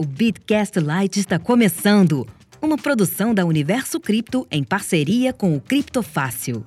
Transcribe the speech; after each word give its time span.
O 0.00 0.04
Bitcast 0.04 0.78
Lite 0.78 1.18
está 1.18 1.40
começando. 1.40 2.24
Uma 2.62 2.76
produção 2.76 3.34
da 3.34 3.44
Universo 3.44 3.98
Cripto 3.98 4.46
em 4.48 4.62
parceria 4.62 5.32
com 5.32 5.56
o 5.56 5.60
Criptofácil. 5.60 6.64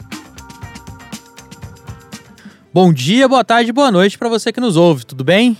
Bom 2.73 2.91
dia, 2.91 3.29
boa 3.29 3.45
tarde, 3.45 3.71
boa 3.71 3.89
noite 3.89 4.17
para 4.17 4.27
você 4.27 4.51
que 4.51 4.59
nos 4.59 4.75
ouve, 4.75 5.05
tudo 5.05 5.23
bem? 5.23 5.57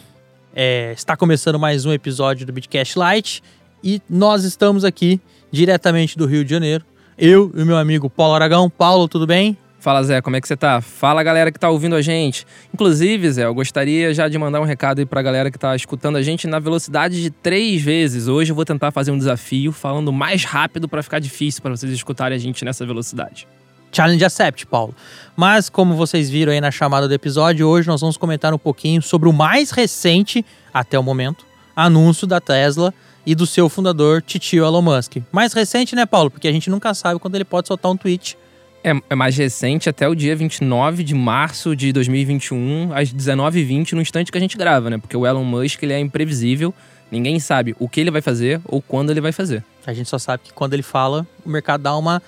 É, 0.53 0.91
está 0.91 1.15
começando 1.15 1.57
mais 1.57 1.85
um 1.85 1.93
episódio 1.93 2.45
do 2.45 2.51
Bitcast 2.51 2.99
Lite 2.99 3.41
e 3.81 4.01
nós 4.09 4.43
estamos 4.43 4.83
aqui 4.83 5.21
diretamente 5.49 6.17
do 6.17 6.25
Rio 6.25 6.43
de 6.43 6.51
Janeiro. 6.51 6.83
Eu 7.17 7.53
e 7.55 7.63
meu 7.63 7.77
amigo 7.77 8.09
Paulo 8.09 8.35
Aragão. 8.35 8.69
Paulo, 8.69 9.07
tudo 9.07 9.25
bem? 9.25 9.57
Fala 9.81 10.03
Zé, 10.03 10.21
como 10.21 10.35
é 10.35 10.41
que 10.41 10.47
você 10.47 10.55
tá? 10.55 10.79
Fala 10.79 11.23
galera 11.23 11.51
que 11.51 11.59
tá 11.59 11.67
ouvindo 11.67 11.95
a 11.95 12.03
gente. 12.03 12.45
Inclusive, 12.71 13.31
Zé, 13.31 13.45
eu 13.45 13.53
gostaria 13.55 14.13
já 14.13 14.29
de 14.29 14.37
mandar 14.37 14.61
um 14.61 14.63
recado 14.63 14.99
aí 14.99 15.07
pra 15.07 15.23
galera 15.23 15.49
que 15.49 15.57
tá 15.57 15.75
escutando 15.75 16.17
a 16.17 16.21
gente 16.21 16.45
na 16.45 16.59
velocidade 16.59 17.19
de 17.19 17.31
três 17.31 17.81
vezes. 17.81 18.27
Hoje 18.27 18.51
eu 18.51 18.55
vou 18.55 18.63
tentar 18.63 18.91
fazer 18.91 19.09
um 19.09 19.17
desafio 19.17 19.71
falando 19.71 20.13
mais 20.13 20.43
rápido 20.43 20.87
para 20.87 21.01
ficar 21.01 21.17
difícil 21.17 21.63
para 21.63 21.71
vocês 21.71 21.91
escutarem 21.91 22.35
a 22.35 22.39
gente 22.39 22.63
nessa 22.63 22.85
velocidade. 22.85 23.47
Challenge 23.91 24.23
Accept, 24.23 24.67
Paulo. 24.67 24.93
Mas, 25.35 25.67
como 25.67 25.95
vocês 25.95 26.29
viram 26.29 26.53
aí 26.53 26.61
na 26.61 26.69
chamada 26.69 27.07
do 27.07 27.13
episódio, 27.15 27.67
hoje 27.67 27.87
nós 27.87 28.01
vamos 28.01 28.17
comentar 28.17 28.53
um 28.53 28.59
pouquinho 28.59 29.01
sobre 29.01 29.27
o 29.27 29.33
mais 29.33 29.71
recente, 29.71 30.45
até 30.71 30.99
o 30.99 31.01
momento, 31.01 31.43
anúncio 31.75 32.27
da 32.27 32.39
Tesla 32.39 32.93
e 33.25 33.33
do 33.33 33.47
seu 33.47 33.67
fundador, 33.67 34.21
Titio 34.21 34.63
Elon 34.63 34.83
Musk. 34.83 35.17
Mais 35.31 35.53
recente, 35.53 35.95
né, 35.95 36.05
Paulo? 36.05 36.29
Porque 36.29 36.47
a 36.47 36.51
gente 36.51 36.69
nunca 36.69 36.93
sabe 36.93 37.19
quando 37.19 37.33
ele 37.33 37.45
pode 37.45 37.67
soltar 37.67 37.91
um 37.91 37.97
tweet 37.97 38.37
é, 38.83 38.91
é, 39.09 39.15
mais 39.15 39.37
recente, 39.37 39.89
até 39.89 40.07
o 40.07 40.15
dia 40.15 40.35
29 40.35 41.03
de 41.03 41.13
março 41.13 41.75
de 41.75 41.91
2021, 41.91 42.91
às 42.93 43.13
19h20, 43.13 43.93
no 43.93 44.01
instante 44.01 44.31
que 44.31 44.37
a 44.37 44.41
gente 44.41 44.57
grava, 44.57 44.89
né? 44.89 44.97
Porque 44.97 45.15
o 45.15 45.25
Elon 45.25 45.43
Musk 45.43 45.81
ele 45.83 45.93
é 45.93 45.99
imprevisível. 45.99 46.73
Ninguém 47.11 47.39
sabe 47.39 47.75
o 47.79 47.89
que 47.89 47.99
ele 47.99 48.11
vai 48.11 48.21
fazer 48.21 48.61
ou 48.65 48.81
quando 48.81 49.09
ele 49.09 49.21
vai 49.21 49.31
fazer. 49.31 49.63
A 49.85 49.93
gente 49.93 50.09
só 50.09 50.17
sabe 50.17 50.43
que 50.45 50.53
quando 50.53 50.73
ele 50.73 50.83
fala, 50.83 51.27
o 51.45 51.49
mercado 51.49 51.81
dá 51.81 51.95
uma. 51.95 52.21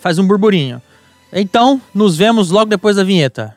faz 0.00 0.18
um 0.18 0.26
burburinho. 0.26 0.80
Então, 1.32 1.80
nos 1.92 2.16
vemos 2.16 2.50
logo 2.50 2.70
depois 2.70 2.96
da 2.96 3.04
vinheta. 3.04 3.56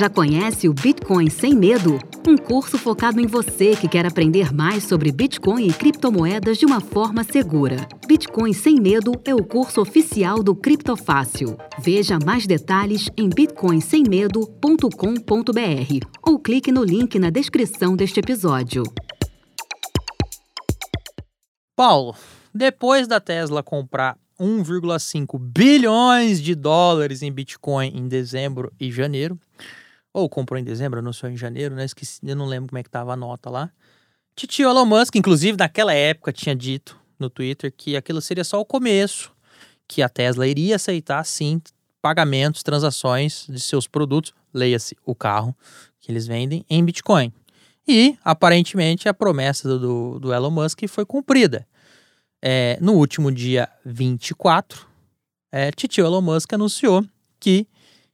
Já 0.00 0.08
conhece 0.08 0.66
o 0.66 0.72
Bitcoin 0.72 1.28
Sem 1.28 1.54
Medo? 1.54 1.98
Um 2.26 2.34
curso 2.34 2.78
focado 2.78 3.20
em 3.20 3.26
você 3.26 3.76
que 3.76 3.86
quer 3.86 4.06
aprender 4.06 4.50
mais 4.50 4.84
sobre 4.84 5.12
Bitcoin 5.12 5.66
e 5.66 5.72
criptomoedas 5.74 6.56
de 6.56 6.64
uma 6.64 6.80
forma 6.80 7.22
segura. 7.22 7.86
Bitcoin 8.08 8.54
Sem 8.54 8.80
Medo 8.80 9.12
é 9.26 9.34
o 9.34 9.44
curso 9.44 9.82
oficial 9.82 10.42
do 10.42 10.54
Criptofácil. 10.54 11.54
Veja 11.78 12.18
mais 12.24 12.46
detalhes 12.46 13.10
em 13.14 13.28
bitcoinsemmedo.com.br 13.28 16.06
ou 16.22 16.38
clique 16.38 16.72
no 16.72 16.82
link 16.82 17.18
na 17.18 17.28
descrição 17.28 17.94
deste 17.94 18.20
episódio. 18.20 18.84
Paulo, 21.76 22.14
depois 22.54 23.06
da 23.06 23.20
Tesla 23.20 23.62
comprar 23.62 24.16
1,5 24.40 25.38
bilhões 25.38 26.40
de 26.40 26.54
dólares 26.54 27.20
em 27.20 27.30
Bitcoin 27.30 27.92
em 27.94 28.08
dezembro 28.08 28.72
e 28.80 28.90
janeiro, 28.90 29.38
ou 30.12 30.28
comprou 30.28 30.58
em 30.58 30.64
dezembro, 30.64 30.98
anunciou 30.98 31.30
em 31.30 31.36
janeiro, 31.36 31.74
né? 31.74 31.84
Esqueci, 31.84 32.20
eu 32.22 32.36
não 32.36 32.46
lembro 32.46 32.68
como 32.70 32.78
é 32.78 32.82
que 32.82 32.90
tava 32.90 33.12
a 33.12 33.16
nota 33.16 33.48
lá. 33.48 33.70
Titio 34.34 34.68
Elon 34.68 34.86
Musk, 34.86 35.16
inclusive, 35.16 35.56
naquela 35.58 35.92
época 35.92 36.32
tinha 36.32 36.54
dito 36.54 36.98
no 37.18 37.28
Twitter 37.28 37.72
que 37.76 37.96
aquilo 37.96 38.20
seria 38.20 38.44
só 38.44 38.60
o 38.60 38.64
começo, 38.64 39.32
que 39.86 40.02
a 40.02 40.08
Tesla 40.08 40.46
iria 40.46 40.76
aceitar, 40.76 41.24
sim, 41.24 41.60
pagamentos, 42.00 42.62
transações 42.62 43.46
de 43.48 43.60
seus 43.60 43.86
produtos, 43.86 44.32
leia-se 44.52 44.96
o 45.04 45.14
carro 45.14 45.54
que 46.00 46.10
eles 46.10 46.26
vendem, 46.26 46.64
em 46.68 46.82
Bitcoin. 46.84 47.32
E, 47.86 48.16
aparentemente, 48.24 49.08
a 49.08 49.14
promessa 49.14 49.78
do, 49.78 50.18
do 50.18 50.32
Elon 50.32 50.50
Musk 50.50 50.86
foi 50.88 51.04
cumprida. 51.04 51.66
É, 52.40 52.78
no 52.80 52.94
último 52.94 53.30
dia 53.30 53.68
24, 53.84 54.86
é, 55.52 55.70
Titio 55.72 56.06
Elon 56.06 56.22
Musk 56.22 56.52
anunciou 56.52 57.04
que 57.38 57.66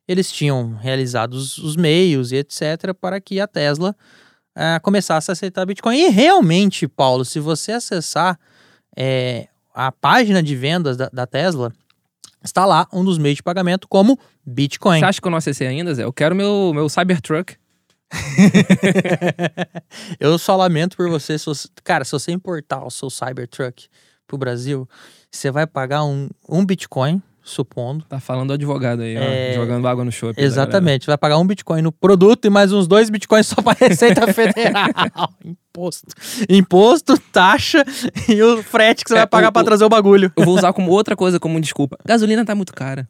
eles 0.09 0.31
tinham 0.31 0.75
realizado 0.75 1.34
os, 1.34 1.59
os 1.59 1.77
meios 1.77 2.33
e 2.33 2.37
etc. 2.37 2.94
para 3.00 3.21
que 3.21 3.41
a 3.41 3.47
Tesla 3.47 3.94
uh, 4.56 4.81
começasse 4.83 5.31
a 5.31 5.33
aceitar 5.33 5.67
Bitcoin. 5.67 5.97
E 5.97 6.09
realmente, 6.09 6.89
Paulo, 6.89 7.25
se 7.25 7.41
você 7.41 7.72
acessar 7.72 8.39
é, 8.97 9.49
a 9.75 9.93
página 9.93 10.43
de 10.43 10.56
vendas 10.56 10.97
da, 10.97 11.09
da, 11.12 11.27
Tesla, 11.27 11.72
está 12.43 12.65
lá 12.65 12.87
um 12.93 13.05
dos 13.05 13.19
meios 13.19 13.37
de 13.37 13.43
pagamento 13.43 13.87
como 13.89 14.19
Bitcoin. 14.45 15.00
Você 15.00 15.05
acha 15.05 15.21
que 15.21 15.27
eu 15.27 15.31
não 15.31 15.39
acessei 15.39 15.66
ainda, 15.66 15.95
Zé? 15.95 16.05
Eu 16.05 16.12
quero 16.12 16.34
meu, 16.34 16.72
meu 16.75 16.89
Cybertruck. 16.89 17.56
eu 20.21 20.39
só 20.39 20.56
lamento 20.56 20.97
por 20.97 21.11
você. 21.11 21.39
Se 21.39 21.47
você. 21.47 21.69
Cara, 21.83 22.05
se 22.05 22.12
você 22.12 22.31
importar 22.31 22.84
o 22.84 22.91
seu 22.91 23.11
Cybertruck 23.11 23.89
pro 24.27 24.39
Brasil, 24.39 24.89
você 25.31 25.50
vai 25.50 25.66
pagar 25.66 26.05
um, 26.05 26.28
um 26.49 26.65
Bitcoin 26.65 27.21
supondo. 27.47 28.05
Tá 28.09 28.19
falando 28.19 28.49
do 28.49 28.55
advogado 28.55 29.03
aí, 29.03 29.15
é... 29.15 29.53
ó, 29.53 29.55
jogando 29.55 29.87
água 29.87 30.05
no 30.05 30.11
shopping. 30.11 30.41
Exatamente. 30.41 31.07
Vai 31.07 31.17
pagar 31.17 31.39
um 31.39 31.47
Bitcoin 31.47 31.81
no 31.81 31.93
produto 31.93 32.45
e 32.45 32.51
mais 32.51 32.73
uns 32.73 32.89
dois 32.89 33.09
Bitcoins 33.09 33.47
só 33.47 33.62
para 33.62 33.79
Receita 33.87 34.33
Federal. 34.33 34.89
Imposto. 35.45 36.12
Imposto, 36.49 37.19
taxa 37.33 37.84
e 38.29 38.43
o 38.43 38.62
frete 38.62 39.05
que 39.05 39.11
você 39.11 39.15
é, 39.15 39.19
vai 39.19 39.27
pagar 39.27 39.53
para 39.53 39.65
trazer 39.65 39.84
o 39.84 39.89
bagulho. 39.89 40.33
Eu 40.37 40.45
vou 40.45 40.57
usar 40.57 40.73
como 40.73 40.91
outra 40.91 41.15
coisa 41.15 41.39
como 41.39 41.61
desculpa. 41.61 41.97
Gasolina 42.05 42.45
tá 42.45 42.55
muito 42.55 42.75
cara. 42.75 43.09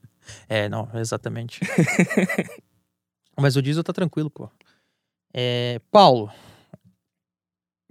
É, 0.49 0.69
não, 0.69 0.89
exatamente. 0.95 1.61
Mas 3.41 3.57
o 3.57 3.63
diesel 3.63 3.85
tá 3.85 3.93
tranquilo, 3.93 4.31
pô. 4.31 4.51
É, 5.33 5.81
Paulo, 5.91 6.31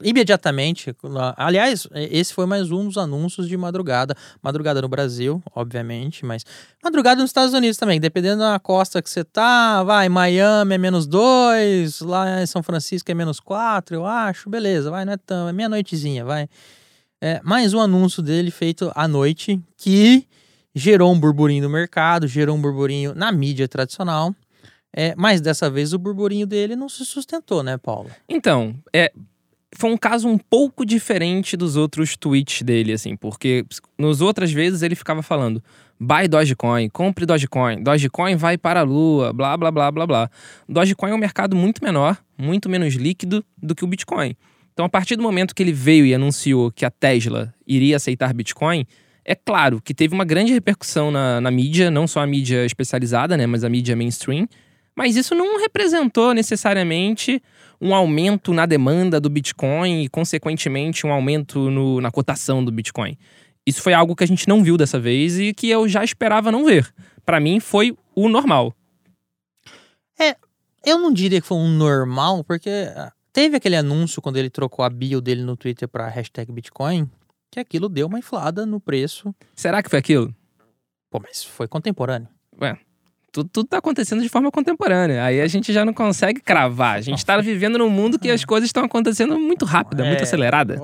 imediatamente. 0.01 0.95
Aliás, 1.37 1.87
esse 1.93 2.33
foi 2.33 2.45
mais 2.45 2.71
um 2.71 2.85
dos 2.87 2.97
anúncios 2.97 3.47
de 3.47 3.55
madrugada. 3.55 4.15
Madrugada 4.41 4.81
no 4.81 4.87
Brasil, 4.89 5.41
obviamente, 5.53 6.25
mas 6.25 6.43
madrugada 6.83 7.21
nos 7.21 7.29
Estados 7.29 7.53
Unidos 7.53 7.77
também. 7.77 7.99
Dependendo 7.99 8.39
da 8.39 8.59
costa 8.59 9.01
que 9.01 9.09
você 9.09 9.23
tá, 9.23 9.83
vai, 9.83 10.09
Miami 10.09 10.75
é 10.75 10.77
menos 10.77 11.07
dois, 11.07 12.01
lá 12.01 12.41
em 12.41 12.45
São 12.45 12.61
Francisco 12.61 13.09
é 13.09 13.13
menos 13.13 13.39
quatro, 13.39 13.95
eu 13.95 14.05
acho. 14.05 14.49
Beleza, 14.49 14.89
vai, 14.91 15.05
não 15.05 15.13
é 15.13 15.17
tão, 15.17 15.47
é 15.47 15.53
meia-noitezinha, 15.53 16.25
vai. 16.25 16.49
É, 17.21 17.39
mais 17.43 17.73
um 17.73 17.79
anúncio 17.79 18.21
dele 18.21 18.51
feito 18.51 18.91
à 18.93 19.07
noite 19.07 19.59
que 19.77 20.27
gerou 20.75 21.13
um 21.13 21.19
burburinho 21.19 21.63
no 21.63 21.69
mercado, 21.69 22.27
gerou 22.27 22.55
um 22.55 22.61
burburinho 22.61 23.15
na 23.15 23.31
mídia 23.31 23.67
tradicional. 23.67 24.35
É, 24.97 25.13
mas 25.17 25.41
dessa 25.41 25.69
vez 25.69 25.91
o 25.91 25.99
burburinho 25.99 26.47
dele 26.47 26.73
não 26.73 26.87
se 26.87 27.03
sustentou, 27.03 27.61
né, 27.61 27.77
Paulo? 27.77 28.09
Então, 28.29 28.73
é, 28.93 29.11
foi 29.77 29.91
um 29.91 29.97
caso 29.97 30.27
um 30.27 30.37
pouco 30.37 30.85
diferente 30.85 31.55
dos 31.57 31.75
outros 31.75 32.15
tweets 32.15 32.61
dele, 32.61 32.93
assim, 32.93 33.15
porque 33.15 33.65
nos 33.97 34.21
outras 34.21 34.51
vezes 34.51 34.81
ele 34.81 34.95
ficava 34.95 35.21
falando: 35.21 35.63
buy 35.99 36.27
Dogecoin, 36.27 36.89
compre 36.89 37.25
Dogecoin, 37.25 37.83
Dogecoin 37.83 38.35
vai 38.35 38.57
para 38.57 38.79
a 38.79 38.83
lua, 38.83 39.33
blá 39.33 39.55
blá 39.57 39.71
blá 39.71 39.91
blá 39.91 40.07
blá. 40.07 40.29
Dogecoin 40.67 41.11
é 41.11 41.13
um 41.13 41.19
mercado 41.19 41.55
muito 41.55 41.83
menor, 41.83 42.17
muito 42.37 42.69
menos 42.69 42.95
líquido 42.95 43.43
do 43.61 43.75
que 43.75 43.83
o 43.83 43.87
Bitcoin. 43.87 44.35
Então, 44.73 44.85
a 44.85 44.89
partir 44.89 45.15
do 45.15 45.23
momento 45.23 45.55
que 45.55 45.63
ele 45.63 45.71
veio 45.71 46.05
e 46.05 46.13
anunciou 46.13 46.71
que 46.71 46.85
a 46.85 46.91
Tesla 46.91 47.53
iria 47.65 47.95
aceitar 47.95 48.33
Bitcoin, 48.33 48.85
é 49.23 49.33
claro 49.33 49.81
que 49.81 49.93
teve 49.93 50.13
uma 50.13 50.25
grande 50.25 50.53
repercussão 50.53 51.11
na, 51.11 51.39
na 51.39 51.49
mídia, 51.49 51.89
não 51.89 52.07
só 52.07 52.19
a 52.19 52.27
mídia 52.27 52.65
especializada, 52.65 53.37
né, 53.37 53.47
mas 53.47 53.63
a 53.63 53.69
mídia 53.69 53.95
mainstream. 53.95 54.47
Mas 54.95 55.15
isso 55.15 55.33
não 55.33 55.59
representou 55.59 56.33
necessariamente 56.33 57.41
um 57.85 57.93
aumento 57.93 58.51
na 58.51 58.65
demanda 58.65 59.19
do 59.19 59.29
Bitcoin 59.29 60.01
e, 60.01 60.09
consequentemente, 60.09 61.05
um 61.05 61.11
aumento 61.11 61.69
no, 61.69 62.01
na 62.01 62.09
cotação 62.09 62.65
do 62.65 62.71
Bitcoin. 62.71 63.15
Isso 63.63 63.79
foi 63.79 63.93
algo 63.93 64.15
que 64.15 64.23
a 64.23 64.27
gente 64.27 64.47
não 64.47 64.63
viu 64.63 64.75
dessa 64.75 64.99
vez 64.99 65.39
e 65.39 65.53
que 65.53 65.69
eu 65.69 65.87
já 65.87 66.03
esperava 66.03 66.51
não 66.51 66.65
ver. 66.65 66.91
Para 67.23 67.39
mim, 67.39 67.59
foi 67.59 67.95
o 68.15 68.27
normal. 68.27 68.73
É, 70.19 70.35
eu 70.83 70.97
não 70.97 71.13
diria 71.13 71.39
que 71.39 71.47
foi 71.47 71.57
um 71.57 71.69
normal, 71.69 72.43
porque 72.43 72.69
ah, 72.95 73.11
teve 73.31 73.57
aquele 73.57 73.75
anúncio 73.75 74.19
quando 74.19 74.37
ele 74.37 74.49
trocou 74.49 74.83
a 74.83 74.89
bio 74.89 75.21
dele 75.21 75.43
no 75.43 75.55
Twitter 75.55 75.87
para 75.87 76.07
hashtag 76.07 76.51
Bitcoin, 76.51 77.07
que 77.51 77.59
aquilo 77.59 77.87
deu 77.87 78.07
uma 78.07 78.17
inflada 78.17 78.65
no 78.65 78.79
preço. 78.79 79.33
Será 79.55 79.83
que 79.83 79.89
foi 79.91 79.99
aquilo? 79.99 80.35
Pô, 81.11 81.19
mas 81.19 81.43
foi 81.43 81.67
contemporâneo. 81.67 82.29
Ué, 82.59 82.79
tudo, 83.35 83.49
tudo 83.51 83.67
tá 83.67 83.79
acontecendo 83.79 84.21
de 84.21 84.29
forma 84.29 84.49
contemporânea. 84.49 85.23
Aí 85.25 85.41
a 85.41 85.47
gente 85.47 85.73
já 85.73 85.83
não 85.83 85.93
consegue 85.93 86.39
cravar. 86.39 86.95
A 86.95 87.01
gente 87.01 87.25
tá 87.25 87.35
vivendo 87.41 87.77
num 87.77 87.89
mundo 87.89 88.17
que 88.17 88.29
as 88.31 88.45
coisas 88.45 88.69
estão 88.69 88.85
acontecendo 88.85 89.37
muito 89.37 89.65
rápida, 89.65 90.05
muito 90.05 90.21
É, 90.21 90.23
acelerada. 90.23 90.79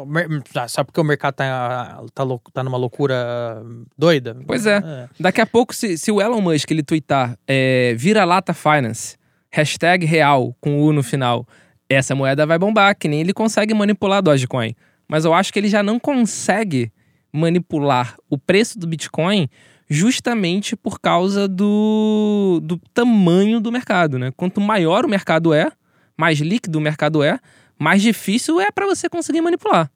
ah, 0.56 0.68
Só 0.68 0.83
porque 0.83 1.00
o 1.00 1.03
mercado 1.03 1.36
tá, 1.36 2.01
tá, 2.13 2.24
tá 2.53 2.63
numa 2.63 2.77
loucura 2.77 3.63
doida. 3.98 4.36
Pois 4.45 4.65
é. 4.65 5.07
Daqui 5.18 5.39
a 5.39 5.45
pouco, 5.45 5.74
se, 5.74 5.98
se 5.98 6.12
o 6.12 6.21
Elon 6.21 6.42
Musk 6.42 6.69
ele 6.71 6.83
twittar 6.83 7.38
é, 7.48 7.94
vira-lata 7.98 8.54
finance, 8.54 9.15
hashtag 9.50 10.06
real 10.06 10.54
com 10.59 10.81
U 10.81 10.92
no 10.92 11.01
final, 11.04 11.47
essa 11.89 12.13
moeda 12.13 12.45
vai 12.45 12.59
bombar, 12.59 12.97
que 12.97 13.07
nem 13.07 13.21
ele 13.21 13.33
consegue 13.33 13.74
manipular 13.74 14.18
a 14.18 14.21
Dogecoin. 14.21 14.75
Mas 15.07 15.24
eu 15.24 15.33
acho 15.33 15.54
que 15.54 15.59
ele 15.59 15.69
já 15.69 15.81
não 15.81 15.97
consegue 16.00 16.92
manipular 17.33 18.15
o 18.30 18.38
preço 18.38 18.77
do 18.77 18.86
Bitcoin 18.88 19.47
justamente 19.94 20.74
por 20.74 21.02
causa 21.02 21.50
do, 21.50 22.62
do 22.64 22.78
tamanho 22.94 23.60
do 23.60 23.70
mercado, 23.74 24.18
né? 24.18 24.32
Quanto 24.38 24.62
maior 24.62 25.04
o 25.04 25.10
mercado 25.10 25.54
é, 25.54 25.70
mais 26.18 26.40
líquido 26.40 26.78
o 26.80 26.82
mercado 26.82 27.22
é, 27.22 27.38
mais 27.78 28.02
difícil 28.02 28.62
é 28.62 28.72
para 28.72 28.86
você 28.86 29.10
conseguir 29.10 29.42
manipular. 29.42 29.92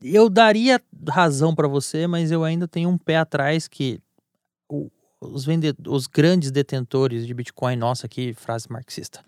Eu 0.00 0.30
daria 0.30 0.80
razão 1.08 1.52
pra 1.52 1.66
você, 1.66 2.06
mas 2.06 2.30
eu 2.30 2.44
ainda 2.44 2.68
tenho 2.68 2.88
um 2.88 2.96
pé 2.96 3.16
atrás 3.16 3.66
que 3.66 3.98
o- 4.70 4.88
os, 5.20 5.44
vende- 5.44 5.74
os 5.86 6.06
grandes 6.06 6.50
detentores 6.50 7.26
de 7.26 7.34
Bitcoin, 7.34 7.76
nossa, 7.76 8.08
que 8.08 8.32
frase 8.34 8.66
marxista. 8.70 9.20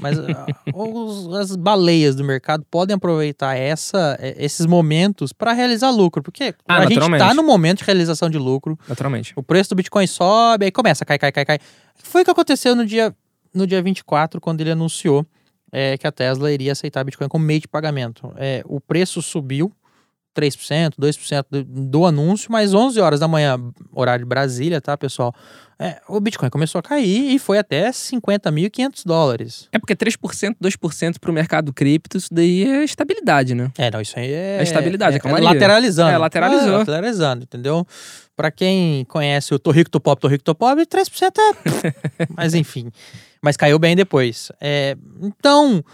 Mas 0.00 0.18
ah, 0.18 0.46
os- 0.74 1.34
as 1.34 1.56
baleias 1.56 2.14
do 2.16 2.24
mercado 2.24 2.64
podem 2.70 2.94
aproveitar 2.96 3.54
essa, 3.54 4.16
eh, 4.20 4.34
esses 4.38 4.64
momentos 4.66 5.32
para 5.32 5.52
realizar 5.52 5.90
lucro, 5.90 6.22
porque 6.22 6.54
Ah, 6.66 6.76
a 6.78 6.80
gente 6.82 6.90
naturalmente. 6.94 7.20
tá 7.20 7.34
no 7.34 7.42
momento 7.42 7.78
de 7.78 7.84
realização 7.84 8.30
de 8.30 8.38
lucro. 8.38 8.78
Naturalmente. 8.88 9.32
O 9.36 9.42
preço 9.42 9.70
do 9.70 9.76
Bitcoin 9.76 10.06
sobe, 10.06 10.64
aí 10.64 10.70
começa, 10.72 11.04
cai, 11.04 11.18
cai, 11.18 11.30
cai, 11.32 11.44
cai. 11.44 11.58
Foi 11.96 12.22
o 12.22 12.24
que 12.24 12.30
aconteceu 12.30 12.74
no 12.74 12.86
dia, 12.86 13.14
no 13.54 13.66
dia 13.66 13.82
24, 13.82 14.40
quando 14.40 14.60
ele 14.62 14.70
anunciou 14.70 15.26
é, 15.72 15.98
que 15.98 16.06
a 16.06 16.12
Tesla 16.12 16.50
iria 16.50 16.72
aceitar 16.72 17.04
Bitcoin 17.04 17.28
como 17.28 17.44
meio 17.44 17.60
de 17.60 17.68
pagamento. 17.68 18.32
É, 18.36 18.62
o 18.66 18.80
preço 18.80 19.20
subiu 19.20 19.70
3%, 20.36 20.92
2% 21.00 21.44
do, 21.50 21.64
do 21.64 22.06
anúncio, 22.06 22.52
mas 22.52 22.74
11 22.74 23.00
horas 23.00 23.20
da 23.20 23.28
manhã, 23.28 23.58
horário 23.92 24.24
de 24.24 24.28
Brasília, 24.28 24.80
tá, 24.80 24.96
pessoal? 24.96 25.34
É, 25.78 26.00
o 26.08 26.18
Bitcoin 26.18 26.48
começou 26.48 26.78
a 26.78 26.82
cair 26.82 27.34
e 27.34 27.38
foi 27.38 27.58
até 27.58 27.90
50.500 27.90 29.02
dólares. 29.04 29.68
É 29.70 29.78
porque 29.78 29.94
3%, 29.94 30.56
2% 30.62 31.18
pro 31.20 31.32
mercado 31.32 31.70
cripto, 31.72 32.16
isso 32.16 32.32
daí 32.32 32.64
é 32.64 32.82
estabilidade, 32.82 33.54
né? 33.54 33.70
É, 33.76 33.90
não, 33.90 34.00
isso 34.00 34.18
aí 34.18 34.32
é. 34.32 34.56
É 34.58 34.62
estabilidade, 34.62 35.16
é 35.16 35.18
é, 35.18 35.20
calmaria. 35.20 35.44
lateralizando. 35.44 36.10
É, 36.10 36.18
lateralizou. 36.18 36.74
É, 36.74 36.78
lateralizando, 36.78 37.42
entendeu? 37.42 37.86
Pra 38.34 38.50
quem 38.50 39.04
conhece 39.04 39.52
o 39.54 39.58
Tô 39.58 39.70
Rico, 39.70 39.90
Tô 39.90 40.00
Pobre, 40.00 40.20
Tô 40.22 40.28
Rico, 40.28 40.44
Tô 40.44 40.54
Pobre, 40.54 40.86
3% 40.86 41.32
é. 41.38 42.26
mas 42.34 42.54
enfim. 42.54 42.90
Mas 43.42 43.56
caiu 43.56 43.78
bem 43.78 43.94
depois. 43.94 44.50
É, 44.58 44.96
então, 45.20 45.84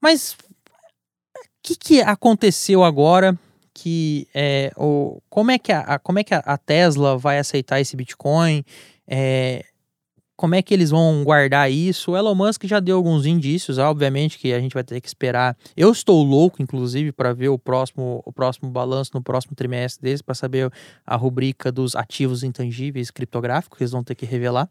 mas 0.00 0.32
o 0.32 1.38
que, 1.62 1.76
que 1.76 2.00
aconteceu 2.00 2.82
agora? 2.82 3.38
Que 3.80 4.26
é, 4.34 4.72
o, 4.76 5.20
como 5.30 5.52
é 5.52 5.58
que, 5.58 5.70
a, 5.70 5.80
a- 5.80 5.98
como 6.00 6.18
é 6.18 6.24
que 6.24 6.34
a, 6.34 6.38
a 6.38 6.58
Tesla 6.58 7.16
vai 7.16 7.38
aceitar 7.38 7.80
esse 7.80 7.96
Bitcoin? 7.96 8.64
É, 9.06 9.64
como 10.36 10.54
é 10.56 10.62
que 10.62 10.74
eles 10.74 10.90
vão 10.90 11.22
guardar 11.24 11.70
isso? 11.70 12.12
O 12.12 12.16
Elon 12.16 12.34
Musk 12.34 12.64
já 12.64 12.80
deu 12.80 12.96
alguns 12.96 13.24
indícios, 13.26 13.78
obviamente 13.78 14.36
que 14.38 14.52
a 14.52 14.60
gente 14.60 14.72
vai 14.74 14.82
ter 14.84 15.00
que 15.00 15.06
esperar. 15.08 15.56
Eu 15.76 15.90
estou 15.92 16.22
louco, 16.24 16.60
inclusive, 16.62 17.12
para 17.12 17.32
ver 17.32 17.48
o 17.50 17.58
próximo, 17.58 18.20
o 18.26 18.32
próximo 18.32 18.68
balanço 18.70 19.12
no 19.14 19.22
próximo 19.22 19.54
trimestre 19.54 20.02
deles, 20.02 20.22
para 20.22 20.34
saber 20.34 20.70
a 21.06 21.16
rubrica 21.16 21.70
dos 21.72 21.94
ativos 21.94 22.42
intangíveis 22.42 23.10
criptográficos 23.10 23.76
que 23.78 23.84
eles 23.84 23.92
vão 23.92 24.02
ter 24.04 24.14
que 24.16 24.26
revelar. 24.26 24.68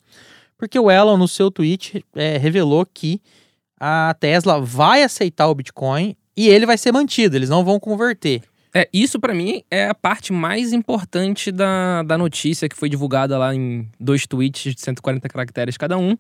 Porque 0.58 0.78
o 0.80 0.90
Elon, 0.92 1.18
no 1.18 1.28
seu 1.28 1.50
tweet, 1.52 2.04
é, 2.16 2.38
revelou 2.38 2.86
que 2.86 3.22
a 3.80 4.16
Tesla 4.20 4.60
vai 4.60 5.04
aceitar 5.04 5.48
o 5.48 5.56
Bitcoin 5.56 6.16
e 6.36 6.48
ele 6.50 6.66
vai 6.66 6.78
ser 6.78 6.92
mantido, 6.92 7.36
eles 7.36 7.50
não 7.50 7.64
vão 7.64 7.80
converter. 7.80 8.42
É, 8.78 8.88
isso 8.94 9.20
pra 9.20 9.34
mim 9.34 9.64
é 9.72 9.88
a 9.88 9.96
parte 9.96 10.32
mais 10.32 10.72
importante 10.72 11.52
da, 11.52 12.04
da 12.04 12.16
notícia 12.16 12.70
que 12.70 12.76
foi 12.76 12.88
divulgada 12.88 13.36
lá 13.36 13.56
em 13.56 13.90
dois 14.00 14.28
tweets 14.28 14.76
de 14.76 14.80
140 14.80 15.28
caracteres 15.28 15.78
cada 15.78 15.98
um, 15.98 16.16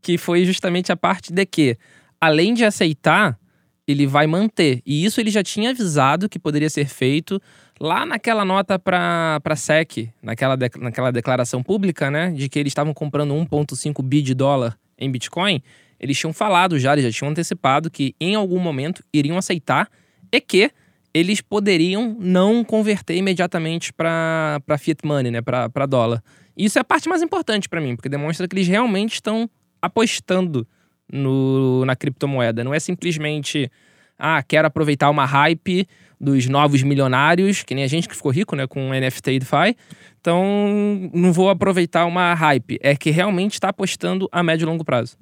que 0.00 0.16
foi 0.16 0.42
justamente 0.46 0.90
a 0.90 0.96
parte 0.96 1.30
de 1.30 1.44
que, 1.44 1.76
além 2.18 2.54
de 2.54 2.64
aceitar, 2.64 3.38
ele 3.86 4.06
vai 4.06 4.26
manter. 4.26 4.80
E 4.86 5.04
isso 5.04 5.20
ele 5.20 5.30
já 5.30 5.42
tinha 5.42 5.68
avisado 5.68 6.30
que 6.30 6.38
poderia 6.38 6.70
ser 6.70 6.86
feito 6.86 7.38
lá 7.78 8.06
naquela 8.06 8.42
nota 8.42 8.78
para 8.78 9.38
para 9.42 9.54
SEC, 9.54 10.08
naquela, 10.22 10.56
de- 10.56 10.70
naquela 10.78 11.12
declaração 11.12 11.62
pública, 11.62 12.10
né, 12.10 12.30
de 12.30 12.48
que 12.48 12.58
eles 12.58 12.70
estavam 12.70 12.94
comprando 12.94 13.34
1.5 13.34 14.02
bi 14.02 14.22
de 14.22 14.32
dólar 14.32 14.78
em 14.98 15.10
Bitcoin. 15.12 15.62
Eles 16.00 16.16
tinham 16.18 16.32
falado 16.32 16.78
já, 16.78 16.94
eles 16.94 17.04
já 17.04 17.10
tinham 17.12 17.30
antecipado 17.30 17.90
que 17.90 18.14
em 18.18 18.34
algum 18.34 18.58
momento 18.58 19.04
iriam 19.12 19.36
aceitar 19.36 19.90
e 20.32 20.40
que 20.40 20.70
eles 21.18 21.40
poderiam 21.40 22.16
não 22.18 22.62
converter 22.62 23.16
imediatamente 23.16 23.92
para 23.92 24.60
fiat 24.78 25.04
money, 25.04 25.30
né, 25.30 25.40
para 25.42 25.86
dólar. 25.86 26.22
Isso 26.56 26.78
é 26.78 26.80
a 26.80 26.84
parte 26.84 27.08
mais 27.08 27.22
importante 27.22 27.68
para 27.68 27.80
mim, 27.80 27.96
porque 27.96 28.08
demonstra 28.08 28.46
que 28.46 28.54
eles 28.54 28.68
realmente 28.68 29.14
estão 29.14 29.48
apostando 29.80 30.66
no, 31.12 31.84
na 31.84 31.96
criptomoeda. 31.96 32.62
Não 32.62 32.74
é 32.74 32.80
simplesmente, 32.80 33.70
ah, 34.18 34.42
quero 34.42 34.66
aproveitar 34.66 35.10
uma 35.10 35.24
hype 35.24 35.86
dos 36.20 36.46
novos 36.46 36.82
milionários, 36.82 37.62
que 37.62 37.74
nem 37.74 37.84
a 37.84 37.88
gente 37.88 38.08
que 38.08 38.16
ficou 38.16 38.32
rico, 38.32 38.56
né, 38.56 38.66
com 38.66 38.92
NFT 38.92 39.32
e 39.32 39.38
DeFi. 39.38 39.76
Então, 40.20 41.10
não 41.14 41.32
vou 41.32 41.48
aproveitar 41.48 42.06
uma 42.06 42.34
hype. 42.34 42.78
É 42.80 42.96
que 42.96 43.10
realmente 43.10 43.54
está 43.54 43.68
apostando 43.68 44.28
a 44.32 44.42
médio 44.42 44.64
e 44.64 44.66
longo 44.66 44.84
prazo. 44.84 45.16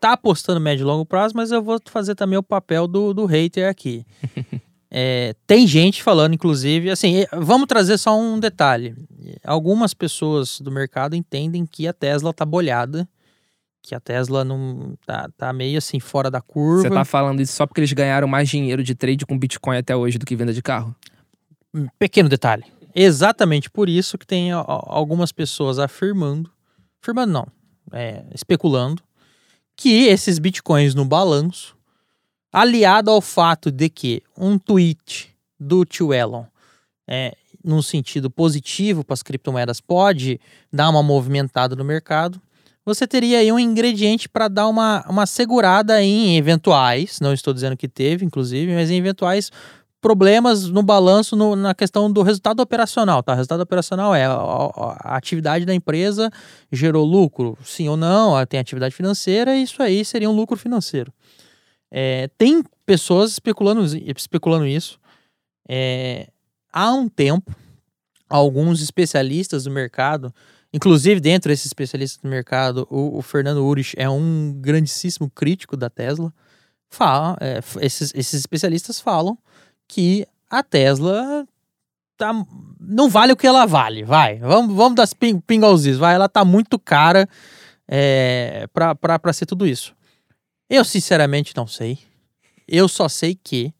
tá 0.00 0.12
apostando 0.12 0.60
médio 0.60 0.82
e 0.82 0.86
longo 0.86 1.04
prazo, 1.04 1.34
mas 1.36 1.52
eu 1.52 1.62
vou 1.62 1.78
fazer 1.86 2.14
também 2.14 2.38
o 2.38 2.42
papel 2.42 2.86
do, 2.86 3.12
do 3.12 3.26
hater 3.26 3.68
aqui. 3.68 4.04
É, 4.90 5.34
tem 5.46 5.66
gente 5.66 6.02
falando, 6.02 6.34
inclusive, 6.34 6.90
assim, 6.90 7.20
eh, 7.20 7.28
vamos 7.32 7.68
trazer 7.68 7.96
só 7.96 8.18
um 8.18 8.40
detalhe. 8.40 8.94
Algumas 9.44 9.94
pessoas 9.94 10.60
do 10.60 10.70
mercado 10.70 11.14
entendem 11.14 11.64
que 11.64 11.86
a 11.86 11.92
Tesla 11.92 12.34
tá 12.34 12.44
bolhada, 12.44 13.08
que 13.82 13.94
a 13.94 14.00
Tesla 14.00 14.44
não 14.44 14.94
tá, 15.06 15.28
tá 15.36 15.52
meio 15.52 15.78
assim 15.78 16.00
fora 16.00 16.30
da 16.30 16.40
curva. 16.40 16.82
Você 16.82 16.90
tá 16.90 17.04
falando 17.04 17.40
isso 17.40 17.52
só 17.52 17.66
porque 17.66 17.80
eles 17.80 17.92
ganharam 17.92 18.26
mais 18.26 18.48
dinheiro 18.48 18.82
de 18.82 18.94
trade 18.94 19.24
com 19.24 19.38
Bitcoin 19.38 19.76
até 19.76 19.94
hoje 19.94 20.18
do 20.18 20.26
que 20.26 20.34
venda 20.34 20.52
de 20.52 20.60
carro? 20.60 20.94
Pequeno 21.98 22.28
detalhe. 22.28 22.64
Exatamente 22.94 23.70
por 23.70 23.88
isso 23.88 24.18
que 24.18 24.26
tem 24.26 24.50
algumas 24.50 25.30
pessoas 25.30 25.78
afirmando, 25.78 26.50
afirmando 27.00 27.32
não, 27.32 27.46
é, 27.92 28.24
especulando, 28.34 29.02
que 29.76 30.08
esses 30.08 30.38
bitcoins 30.40 30.94
no 30.94 31.04
balanço, 31.04 31.76
aliado 32.52 33.10
ao 33.10 33.20
fato 33.20 33.70
de 33.70 33.88
que 33.88 34.22
um 34.36 34.58
tweet 34.58 35.30
do 35.58 35.84
tio 35.84 36.12
Elon, 36.12 36.44
é, 37.08 37.36
num 37.64 37.82
sentido 37.82 38.30
positivo 38.30 39.04
para 39.04 39.14
as 39.14 39.22
criptomoedas, 39.22 39.80
pode 39.80 40.40
dar 40.72 40.88
uma 40.88 41.02
movimentada 41.02 41.76
no 41.76 41.84
mercado, 41.84 42.40
você 42.84 43.06
teria 43.06 43.38
aí 43.38 43.52
um 43.52 43.58
ingrediente 43.58 44.28
para 44.28 44.48
dar 44.48 44.66
uma, 44.66 45.04
uma 45.08 45.26
segurada 45.26 46.02
em 46.02 46.36
eventuais, 46.36 47.20
não 47.20 47.32
estou 47.32 47.52
dizendo 47.52 47.76
que 47.76 47.86
teve, 47.86 48.24
inclusive, 48.24 48.74
mas 48.74 48.90
em 48.90 48.96
eventuais 48.96 49.50
problemas 50.00 50.64
no 50.66 50.82
balanço 50.82 51.36
no- 51.36 51.54
na 51.54 51.74
questão 51.74 52.10
do 52.10 52.22
resultado 52.22 52.60
operacional, 52.60 53.22
tá? 53.22 53.32
O 53.32 53.36
resultado 53.36 53.60
operacional 53.60 54.14
é 54.14 54.24
a, 54.24 54.32
a- 54.32 54.96
a 55.12 55.16
atividade 55.16 55.66
da 55.66 55.74
empresa 55.74 56.30
gerou 56.72 57.04
lucro, 57.04 57.56
sim 57.62 57.86
ou 57.86 57.98
não, 57.98 58.44
tem 58.46 58.58
atividade 58.58 58.94
financeira, 58.94 59.54
isso 59.54 59.82
aí 59.82 60.02
seria 60.02 60.30
um 60.30 60.34
lucro 60.34 60.56
financeiro. 60.56 61.12
É, 61.90 62.28
tem 62.38 62.62
pessoas 62.86 63.32
especulando, 63.32 63.84
especulando 64.16 64.66
isso. 64.66 64.98
É, 65.68 66.28
há 66.72 66.92
um 66.92 67.08
tempo, 67.08 67.54
alguns 68.28 68.80
especialistas 68.80 69.64
do 69.64 69.70
mercado, 69.70 70.32
inclusive 70.72 71.20
dentro 71.20 71.50
desses 71.50 71.66
especialistas 71.66 72.20
do 72.22 72.28
mercado, 72.28 72.86
o, 72.90 73.18
o 73.18 73.22
Fernando 73.22 73.64
Urich 73.64 73.94
é 73.98 74.08
um 74.08 74.52
grandíssimo 74.60 75.28
crítico 75.30 75.76
da 75.76 75.90
Tesla. 75.90 76.32
Fala, 76.88 77.36
é, 77.40 77.60
esses, 77.80 78.12
esses 78.14 78.34
especialistas 78.34 79.00
falam 79.00 79.38
que 79.86 80.26
a 80.48 80.62
Tesla 80.62 81.46
tá, 82.16 82.32
não 82.80 83.08
vale 83.08 83.32
o 83.32 83.36
que 83.36 83.46
ela 83.46 83.66
vale, 83.66 84.04
vai. 84.04 84.38
Vamos, 84.38 84.74
vamos 84.74 84.96
dar 84.96 85.08
ping, 85.16 85.40
vai. 85.96 86.14
Ela 86.14 86.28
tá 86.28 86.44
muito 86.44 86.78
cara 86.78 87.28
é, 87.88 88.66
pra 88.72 89.32
ser 89.32 89.46
tudo 89.46 89.66
isso. 89.66 89.94
Eu, 90.70 90.84
sinceramente, 90.84 91.52
não 91.56 91.66
sei. 91.66 91.98
Eu 92.68 92.86
só 92.86 93.08
sei 93.08 93.34
que 93.34 93.74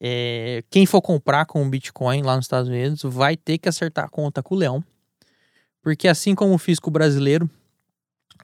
é, 0.00 0.64
quem 0.68 0.84
for 0.84 1.00
comprar 1.00 1.46
com 1.46 1.70
Bitcoin 1.70 2.22
lá 2.22 2.34
nos 2.34 2.46
Estados 2.46 2.68
Unidos 2.68 3.02
vai 3.04 3.36
ter 3.36 3.58
que 3.58 3.68
acertar 3.68 4.06
a 4.06 4.08
conta 4.08 4.42
com 4.42 4.56
o 4.56 4.58
Leão. 4.58 4.84
Porque 5.80 6.08
assim 6.08 6.34
como 6.34 6.52
o 6.52 6.58
fisco 6.58 6.90
brasileiro, 6.90 7.48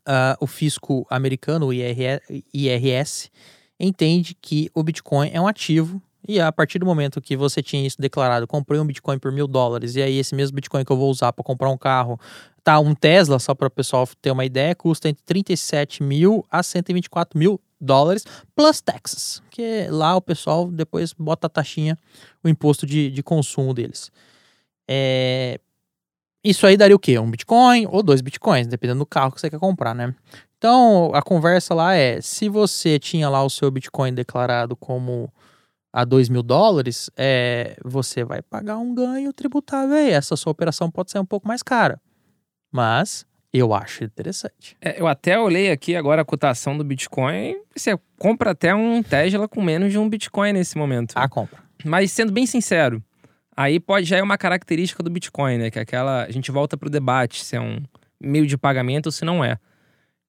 ah, 0.06 0.36
o 0.40 0.46
fisco 0.46 1.04
americano, 1.10 1.66
o 1.66 1.72
IRS, 1.72 3.32
entende 3.80 4.36
que 4.40 4.70
o 4.72 4.84
Bitcoin 4.84 5.30
é 5.32 5.40
um 5.40 5.48
ativo 5.48 6.00
e 6.28 6.40
a 6.40 6.52
partir 6.52 6.78
do 6.78 6.86
momento 6.86 7.20
que 7.20 7.36
você 7.36 7.62
tinha 7.62 7.84
isso 7.86 8.00
declarado, 8.00 8.46
comprei 8.46 8.78
um 8.78 8.86
Bitcoin 8.86 9.18
por 9.18 9.32
mil 9.32 9.48
dólares 9.48 9.96
e 9.96 10.02
aí 10.02 10.18
esse 10.18 10.34
mesmo 10.36 10.54
Bitcoin 10.54 10.84
que 10.84 10.92
eu 10.92 10.96
vou 10.96 11.10
usar 11.10 11.32
para 11.32 11.44
comprar 11.44 11.70
um 11.70 11.76
carro 11.76 12.18
tá 12.66 12.80
um 12.80 12.96
Tesla, 12.96 13.38
só 13.38 13.54
para 13.54 13.68
o 13.68 13.70
pessoal 13.70 14.08
ter 14.20 14.32
uma 14.32 14.44
ideia, 14.44 14.74
custa 14.74 15.08
entre 15.08 15.22
37 15.24 16.02
mil 16.02 16.44
a 16.50 16.64
124 16.64 17.38
mil 17.38 17.60
dólares, 17.80 18.24
plus 18.56 18.80
taxas, 18.80 19.40
que 19.52 19.86
lá 19.88 20.16
o 20.16 20.20
pessoal 20.20 20.68
depois 20.68 21.12
bota 21.12 21.46
a 21.46 21.50
taxinha, 21.50 21.96
o 22.42 22.48
imposto 22.48 22.84
de, 22.84 23.08
de 23.08 23.22
consumo 23.22 23.72
deles. 23.72 24.10
É, 24.90 25.60
isso 26.42 26.66
aí 26.66 26.76
daria 26.76 26.96
o 26.96 26.98
quê? 26.98 27.16
Um 27.20 27.30
Bitcoin 27.30 27.86
ou 27.86 28.02
dois 28.02 28.20
Bitcoins, 28.20 28.66
dependendo 28.66 28.98
do 28.98 29.06
carro 29.06 29.30
que 29.30 29.40
você 29.40 29.48
quer 29.48 29.60
comprar, 29.60 29.94
né? 29.94 30.12
Então, 30.58 31.12
a 31.14 31.22
conversa 31.22 31.72
lá 31.72 31.94
é, 31.94 32.20
se 32.20 32.48
você 32.48 32.98
tinha 32.98 33.28
lá 33.28 33.44
o 33.44 33.50
seu 33.50 33.70
Bitcoin 33.70 34.12
declarado 34.12 34.74
como 34.74 35.32
a 35.92 36.04
2 36.04 36.28
mil 36.28 36.42
dólares, 36.42 37.08
é, 37.16 37.76
você 37.84 38.24
vai 38.24 38.42
pagar 38.42 38.76
um 38.78 38.92
ganho 38.92 39.32
tributável 39.32 39.94
aí. 39.94 40.10
Essa 40.10 40.34
sua 40.34 40.50
operação 40.50 40.90
pode 40.90 41.12
ser 41.12 41.20
um 41.20 41.24
pouco 41.24 41.46
mais 41.46 41.62
cara. 41.62 42.00
Mas 42.76 43.24
eu 43.54 43.72
acho 43.72 44.04
interessante. 44.04 44.76
É, 44.82 45.00
eu 45.00 45.06
até 45.06 45.38
olhei 45.38 45.70
aqui 45.70 45.96
agora 45.96 46.20
a 46.20 46.24
cotação 46.26 46.76
do 46.76 46.84
Bitcoin. 46.84 47.56
Você 47.74 47.98
compra 48.18 48.50
até 48.50 48.74
um 48.74 49.02
Tesla 49.02 49.48
com 49.48 49.62
menos 49.62 49.90
de 49.90 49.98
um 49.98 50.06
Bitcoin 50.06 50.52
nesse 50.52 50.76
momento. 50.76 51.14
A 51.16 51.26
compra. 51.26 51.58
Mas 51.82 52.12
sendo 52.12 52.32
bem 52.32 52.44
sincero, 52.44 53.02
aí 53.56 53.80
pode 53.80 54.06
já 54.06 54.18
é 54.18 54.22
uma 54.22 54.36
característica 54.36 55.02
do 55.02 55.08
Bitcoin, 55.08 55.56
né? 55.56 55.70
Que 55.70 55.78
é 55.78 55.82
aquela. 55.82 56.24
A 56.24 56.30
gente 56.30 56.50
volta 56.50 56.76
pro 56.76 56.90
debate 56.90 57.42
se 57.42 57.56
é 57.56 57.60
um 57.60 57.82
meio 58.20 58.46
de 58.46 58.58
pagamento 58.58 59.06
ou 59.06 59.12
se 59.12 59.24
não 59.24 59.42
é. 59.42 59.58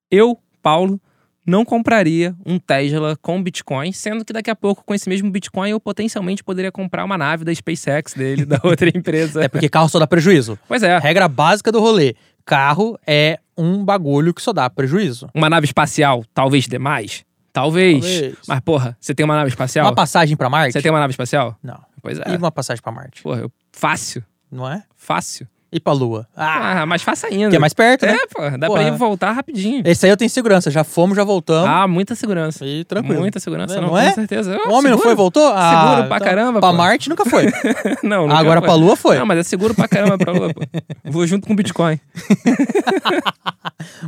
Eu, 0.09 0.39
Paulo, 0.61 1.01
não 1.45 1.63
compraria 1.63 2.35
um 2.45 2.59
Tesla 2.59 3.17
com 3.21 3.41
Bitcoin, 3.41 3.91
sendo 3.93 4.25
que 4.25 4.33
daqui 4.33 4.49
a 4.49 4.55
pouco, 4.55 4.83
com 4.85 4.93
esse 4.93 5.07
mesmo 5.07 5.31
Bitcoin, 5.31 5.69
eu 5.69 5.79
potencialmente 5.79 6.43
poderia 6.43 6.71
comprar 6.71 7.05
uma 7.05 7.17
nave 7.17 7.45
da 7.45 7.55
SpaceX 7.55 8.13
dele, 8.13 8.45
da 8.45 8.59
outra 8.63 8.89
empresa. 8.93 9.43
É 9.43 9.47
porque 9.47 9.69
carro 9.69 9.87
só 9.87 9.97
dá 9.99 10.05
prejuízo. 10.05 10.59
Pois 10.67 10.83
é. 10.83 10.95
A 10.95 10.99
regra 10.99 11.27
básica 11.27 11.71
do 11.71 11.79
rolê: 11.79 12.15
carro 12.47 12.97
é 13.05 13.39
um 13.57 13.83
bagulho 13.83 14.33
que 14.33 14.41
só 14.41 14.53
dá 14.53 14.69
prejuízo. 14.69 15.29
Uma 15.35 15.49
nave 15.49 15.65
espacial 15.65 16.23
talvez 16.33 16.65
dê 16.65 16.79
mais? 16.79 17.25
Talvez. 17.51 18.01
Talvez. 18.01 18.37
Mas, 18.47 18.59
porra, 18.61 18.97
você 18.99 19.13
tem 19.13 19.25
uma 19.25 19.35
nave 19.35 19.49
espacial? 19.49 19.85
Uma 19.85 19.93
passagem 19.93 20.37
pra 20.37 20.49
Marte? 20.49 20.73
Você 20.73 20.81
tem 20.81 20.91
uma 20.91 20.99
nave 20.99 21.11
espacial? 21.11 21.57
Não. 21.61 21.79
Pois 22.01 22.19
é. 22.19 22.23
E 22.33 22.37
uma 22.37 22.51
passagem 22.51 22.81
pra 22.81 22.91
Marte? 22.91 23.21
Porra, 23.21 23.41
eu... 23.41 23.51
fácil. 23.73 24.23
Não 24.49 24.69
é? 24.69 24.83
Fácil. 24.95 25.47
E 25.69 25.81
pra 25.81 25.91
Lua? 25.91 26.25
Ah, 26.35 26.81
Ah, 26.81 26.85
mais 26.85 27.01
fácil 27.01 27.27
ainda. 27.29 27.49
que 27.49 27.55
é 27.55 27.59
mais 27.59 27.73
perto, 27.73 28.05
né? 28.05 28.13
É, 28.13 28.27
porra, 28.27 28.57
dá 28.57 28.67
Porra. 28.67 28.83
pra 28.83 28.87
ir 28.89 28.97
voltar 28.97 29.33
rapidinho. 29.33 29.81
Esse 29.85 30.05
aí 30.05 30.11
eu 30.11 30.15
tenho 30.15 30.29
segurança. 30.29 30.71
Já 30.71 30.83
fomos, 30.85 31.17
já 31.17 31.25
voltamos. 31.25 31.67
Ah, 31.69 31.85
muita 31.87 32.15
segurança. 32.15 32.65
E 32.65 32.85
tranquilo. 32.85 33.19
Muita 33.19 33.37
segurança, 33.39 33.81
Não 33.81 33.89
não, 33.89 33.97
é? 33.97 34.09
com 34.09 34.15
certeza. 34.15 34.57
O 34.65 34.71
homem 34.71 34.89
não 34.91 34.97
foi, 34.97 35.13
voltou? 35.13 35.51
Ah, 35.53 35.89
Seguro 35.91 36.07
pra 36.07 36.19
caramba, 36.21 36.59
Pra 36.61 36.69
pô. 36.71 36.77
Marte 36.77 37.09
nunca 37.09 37.25
foi. 37.25 37.51
não, 38.01 38.27
nunca 38.27 38.39
Agora 38.39 38.61
foi. 38.61 38.67
pra 38.67 38.75
Lua 38.75 38.95
foi. 38.95 39.17
Não, 39.19 39.25
mas 39.25 39.39
é 39.39 39.43
seguro 39.43 39.75
pra 39.75 39.89
caramba 39.89 40.17
pra 40.17 40.31
Lua, 40.31 40.53
pô. 40.53 40.61
Vou 41.11 41.27
junto 41.27 41.45
com 41.47 41.53
o 41.53 41.55
Bitcoin. 41.55 41.99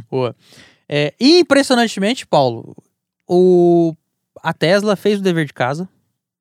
Boa. 0.10 0.36
É, 0.88 1.14
impressionantemente, 1.20 2.26
Paulo, 2.26 2.76
o, 3.28 3.94
a 4.42 4.54
Tesla 4.54 4.96
fez 4.96 5.20
o 5.20 5.24
dever 5.24 5.46
de 5.46 5.54
casa. 5.54 5.88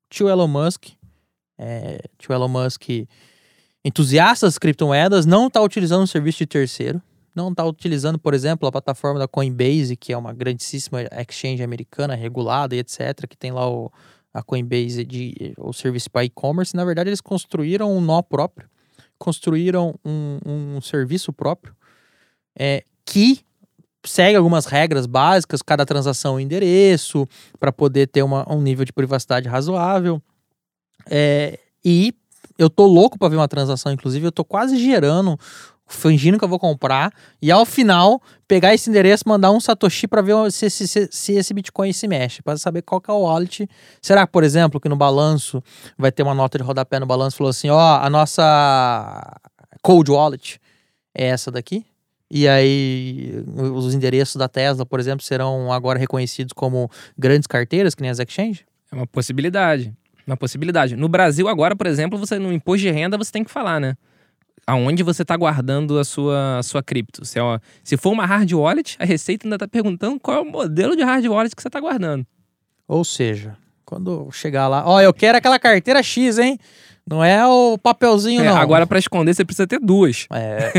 Tio 0.09 0.27
Elon 0.27 0.47
Musk, 0.47 0.87
é, 1.57 1.99
tio 2.17 2.33
Elon 2.33 2.47
Musk, 2.47 2.83
entusiasta 3.83 4.45
das 4.45 4.57
criptomoedas, 4.57 5.25
não 5.25 5.47
está 5.47 5.61
utilizando 5.61 6.03
um 6.03 6.07
serviço 6.07 6.39
de 6.39 6.47
terceiro. 6.47 7.01
Não 7.35 7.51
está 7.51 7.63
utilizando, 7.63 8.17
por 8.17 8.33
exemplo, 8.33 8.67
a 8.67 8.71
plataforma 8.71 9.19
da 9.19 9.27
Coinbase, 9.27 9.95
que 9.95 10.11
é 10.11 10.17
uma 10.17 10.33
grandíssima 10.33 11.03
exchange 11.03 11.63
americana, 11.63 12.15
regulada 12.15 12.75
e 12.75 12.79
etc., 12.79 13.27
que 13.29 13.37
tem 13.37 13.51
lá 13.51 13.69
o, 13.69 13.91
a 14.33 14.43
Coinbase, 14.43 15.05
de, 15.05 15.53
o 15.57 15.71
serviço 15.71 16.09
para 16.09 16.25
e-commerce. 16.25 16.75
Na 16.75 16.83
verdade, 16.83 17.09
eles 17.09 17.21
construíram 17.21 17.95
um 17.95 18.01
nó 18.01 18.21
próprio, 18.21 18.67
construíram 19.17 19.95
um, 20.03 20.39
um 20.75 20.81
serviço 20.81 21.31
próprio, 21.31 21.73
é, 22.57 22.83
que 23.05 23.39
segue 24.05 24.35
algumas 24.35 24.65
regras 24.65 25.05
básicas, 25.05 25.61
cada 25.61 25.85
transação 25.85 26.39
é 26.39 26.41
endereço, 26.41 27.27
para 27.59 27.71
poder 27.71 28.07
ter 28.07 28.23
uma, 28.23 28.51
um 28.51 28.61
nível 28.61 28.85
de 28.85 28.93
privacidade 28.93 29.47
razoável. 29.47 30.21
É, 31.09 31.59
e 31.83 32.13
eu 32.59 32.69
tô 32.69 32.85
louco 32.85 33.17
para 33.17 33.29
ver 33.29 33.37
uma 33.37 33.47
transação, 33.47 33.89
inclusive, 33.89 34.27
eu 34.27 34.31
tô 34.33 34.43
quase 34.43 34.77
gerando, 34.77 35.39
fingindo 35.87 36.37
que 36.37 36.43
eu 36.43 36.49
vou 36.49 36.59
comprar, 36.59 37.11
e 37.41 37.49
ao 37.49 37.65
final 37.65 38.21
pegar 38.45 38.73
esse 38.73 38.89
endereço, 38.89 39.23
mandar 39.25 39.49
um 39.51 39.61
Satoshi 39.61 40.09
para 40.09 40.21
ver 40.21 40.51
se, 40.51 40.69
se, 40.69 40.85
se, 40.85 41.07
se 41.09 41.33
esse 41.33 41.53
Bitcoin 41.53 41.93
se 41.93 42.05
mexe, 42.05 42.41
para 42.41 42.57
saber 42.57 42.81
qual 42.81 42.99
que 42.99 43.09
é 43.09 43.13
o 43.13 43.21
wallet. 43.21 43.67
Será, 44.01 44.27
por 44.27 44.43
exemplo, 44.43 44.77
que 44.77 44.89
no 44.89 44.97
balanço 44.97 45.63
vai 45.97 46.11
ter 46.11 46.21
uma 46.21 46.35
nota 46.35 46.57
de 46.57 46.63
rodapé 46.65 46.99
no 46.99 47.05
balanço 47.05 47.37
falou 47.37 47.49
assim: 47.49 47.69
ó, 47.69 47.97
a 48.01 48.09
nossa 48.09 49.39
cold 49.81 50.11
wallet 50.11 50.59
é 51.15 51.27
essa 51.27 51.49
daqui? 51.49 51.85
E 52.29 52.47
aí, 52.47 53.43
os 53.73 53.93
endereços 53.93 54.35
da 54.35 54.47
Tesla, 54.49 54.85
por 54.85 54.99
exemplo, 54.99 55.25
serão 55.25 55.71
agora 55.71 55.97
reconhecidos 55.97 56.53
como 56.53 56.91
grandes 57.17 57.47
carteiras, 57.47 57.95
que 57.95 58.01
nem 58.01 58.11
as 58.11 58.19
exchange? 58.19 58.65
É 58.91 58.95
uma 58.95 59.07
possibilidade. 59.07 59.93
Uma 60.29 60.37
possibilidade. 60.37 60.95
No 60.95 61.09
Brasil, 61.09 61.47
agora, 61.47 61.75
por 61.75 61.87
exemplo, 61.87 62.17
você 62.19 62.37
no 62.37 62.53
imposto 62.53 62.81
de 62.81 62.91
renda 62.91 63.17
você 63.17 63.31
tem 63.31 63.43
que 63.43 63.49
falar, 63.49 63.79
né? 63.79 63.95
Aonde 64.67 65.01
você 65.01 65.23
está 65.23 65.35
guardando 65.35 65.97
a 65.97 66.03
sua, 66.03 66.59
a 66.59 66.63
sua 66.63 66.83
cripto. 66.83 67.25
Se, 67.25 67.39
é 67.39 67.41
uma- 67.41 67.59
se 67.83 67.97
for 67.97 68.11
uma 68.11 68.25
hard 68.27 68.51
wallet, 68.53 68.95
a 68.99 69.05
Receita 69.05 69.47
ainda 69.47 69.55
está 69.55 69.67
perguntando 69.67 70.19
qual 70.19 70.37
é 70.37 70.41
o 70.41 70.45
modelo 70.45 70.95
de 70.95 71.01
hard 71.01 71.25
wallet 71.25 71.55
que 71.55 71.61
você 71.61 71.67
está 71.67 71.79
guardando. 71.79 72.23
Ou 72.87 73.03
seja, 73.03 73.57
quando 73.83 74.29
chegar 74.31 74.67
lá, 74.67 74.83
ó, 74.85 75.01
eu 75.01 75.11
quero 75.11 75.35
aquela 75.39 75.57
carteira 75.57 76.03
X, 76.03 76.37
hein? 76.37 76.59
Não 77.09 77.23
é 77.23 77.43
o 77.47 77.75
papelzinho, 77.79 78.41
É, 78.41 78.45
não. 78.45 78.57
agora, 78.57 78.85
para 78.85 78.99
esconder, 78.99 79.33
você 79.33 79.43
precisa 79.43 79.65
ter 79.65 79.79
duas. 79.79 80.27
É. 80.31 80.73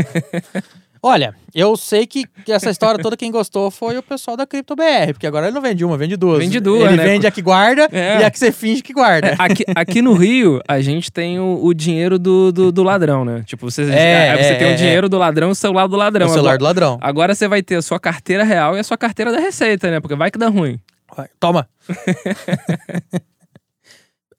Olha, 1.03 1.33
eu 1.53 1.75
sei 1.75 2.05
que 2.05 2.25
essa 2.47 2.69
história 2.69 3.01
toda 3.01 3.17
quem 3.17 3.31
gostou 3.31 3.71
foi 3.71 3.97
o 3.97 4.03
pessoal 4.03 4.37
da 4.37 4.45
CryptoBR, 4.45 5.13
porque 5.13 5.25
agora 5.25 5.47
ele 5.47 5.55
não 5.55 5.61
vende 5.61 5.83
uma, 5.83 5.97
vende 5.97 6.15
duas. 6.15 6.37
Vende 6.37 6.59
duas, 6.59 6.83
Ele 6.89 6.97
né? 6.97 7.03
vende 7.03 7.25
a 7.25 7.31
que 7.31 7.41
guarda 7.41 7.89
É. 7.91 8.19
e 8.19 8.23
a 8.23 8.29
que 8.29 8.37
você 8.37 8.51
finge 8.51 8.83
que 8.83 8.93
guarda. 8.93 9.29
É, 9.29 9.35
aqui, 9.39 9.63
aqui 9.73 10.01
no 10.01 10.13
Rio, 10.13 10.61
a 10.67 10.79
gente 10.79 11.11
tem 11.11 11.39
o, 11.39 11.59
o 11.63 11.73
dinheiro 11.73 12.19
do, 12.19 12.51
do, 12.51 12.71
do 12.71 12.83
ladrão, 12.83 13.25
né? 13.25 13.41
Tipo, 13.47 13.71
você, 13.71 13.81
É, 13.91 14.29
aí 14.31 14.43
você 14.43 14.53
é, 14.53 14.55
tem 14.55 14.67
é, 14.69 14.73
o 14.73 14.77
dinheiro 14.77 15.09
do 15.09 15.17
ladrão 15.17 15.49
e 15.49 15.51
o 15.53 15.55
celular 15.55 15.87
do 15.87 15.95
ladrão. 15.95 16.27
o 16.27 16.29
celular 16.29 16.57
do 16.59 16.67
agora, 16.67 16.85
ladrão. 16.85 16.99
agora 17.01 17.33
você 17.33 17.47
vai 17.47 17.63
ter 17.63 17.77
a 17.77 17.81
sua 17.81 17.99
carteira 17.99 18.43
real 18.43 18.77
e 18.77 18.79
a 18.79 18.83
sua 18.83 18.97
carteira 18.97 19.31
da 19.31 19.39
Receita, 19.39 19.89
né? 19.89 19.99
Porque 19.99 20.15
vai 20.15 20.29
que 20.29 20.37
dá 20.37 20.49
ruim. 20.49 20.79
Vai, 21.17 21.27
Toma. 21.39 21.67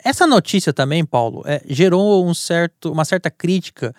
Essa 0.05 0.27
notícia 0.27 0.73
também, 0.73 1.05
Paulo, 1.05 1.43
é, 1.47 1.63
gerou 1.69 2.27
um 2.27 2.35
certo, 2.35 2.91
uma 2.91 3.05
certa 3.05 3.31
crítica 3.31 3.95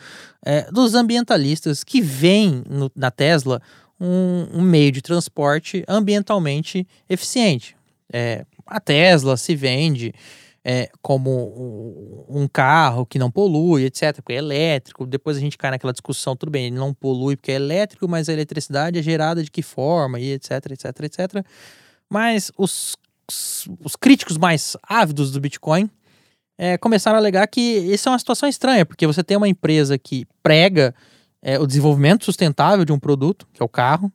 é, 0.46 0.70
dos 0.72 0.96
ambientalistas 0.96 1.84
que 1.84 2.02
veem 2.02 2.64
no- 2.70 2.92
na 2.96 3.10
Tesla 3.10 3.62
um, 4.00 4.48
um 4.60 4.62
meio 4.62 4.92
de 4.92 5.02
transporte 5.02 5.84
ambientalmente 5.88 6.86
eficiente. 7.10 7.76
É, 8.12 8.46
a 8.68 8.80
Tesla 8.80 9.38
se 9.38 9.56
vende 9.56 10.14
é, 10.66 10.90
como 11.02 12.26
um, 12.30 12.48
carro 12.48 13.06
que 13.06 13.20
não 13.20 13.30
polui, 13.30 13.84
etc., 13.84 14.16
porque 14.16 14.34
é 14.34 14.38
elétrico. 14.38 15.06
Depois 15.06 15.36
a 15.38 15.40
gente 15.40 15.58
cai 15.58 15.72
naquela 15.72 15.92
discussão, 15.92 16.36
tudo 16.36 16.52
bem, 16.52 16.68
ele 16.68 16.76
não 16.76 16.94
polui 16.94 17.36
porque 17.36 17.52
é 17.52 17.56
elétrico, 17.56 18.08
mas 18.08 18.30
a 18.30 18.34
eletricidade 18.34 18.98
é 18.98 19.02
gerada 19.02 19.44
de 19.44 19.52
que 19.52 19.62
forma, 19.62 20.20
e 20.20 20.32
etc, 20.32 20.52
etc, 20.72 20.86
etc. 21.02 21.46
Mas 22.10 22.52
os, 22.58 22.96
os 23.84 23.96
críticos 23.96 24.38
mais 24.38 24.76
ávidos 24.84 25.32
do 25.32 25.40
Bitcoin 25.40 25.90
é, 26.58 26.78
começaram 26.78 27.18
a 27.18 27.20
alegar 27.20 27.48
que 27.48 27.62
isso 27.62 28.10
é 28.10 28.12
uma 28.12 28.20
situação 28.20 28.48
estranha, 28.48 28.86
porque 28.86 29.08
você 29.08 29.24
tem 29.24 29.38
uma 29.38 29.48
empresa 29.48 29.98
que 29.98 30.26
prega 30.42 30.94
é, 31.42 31.60
o 31.60 31.68
desenvolvimento 31.68 32.26
sustentável 32.26 32.86
de 32.86 32.92
um 32.92 33.00
produto, 33.00 33.48
que 33.54 33.62
é 33.62 33.66
o 33.66 33.70
carro, 33.70 34.12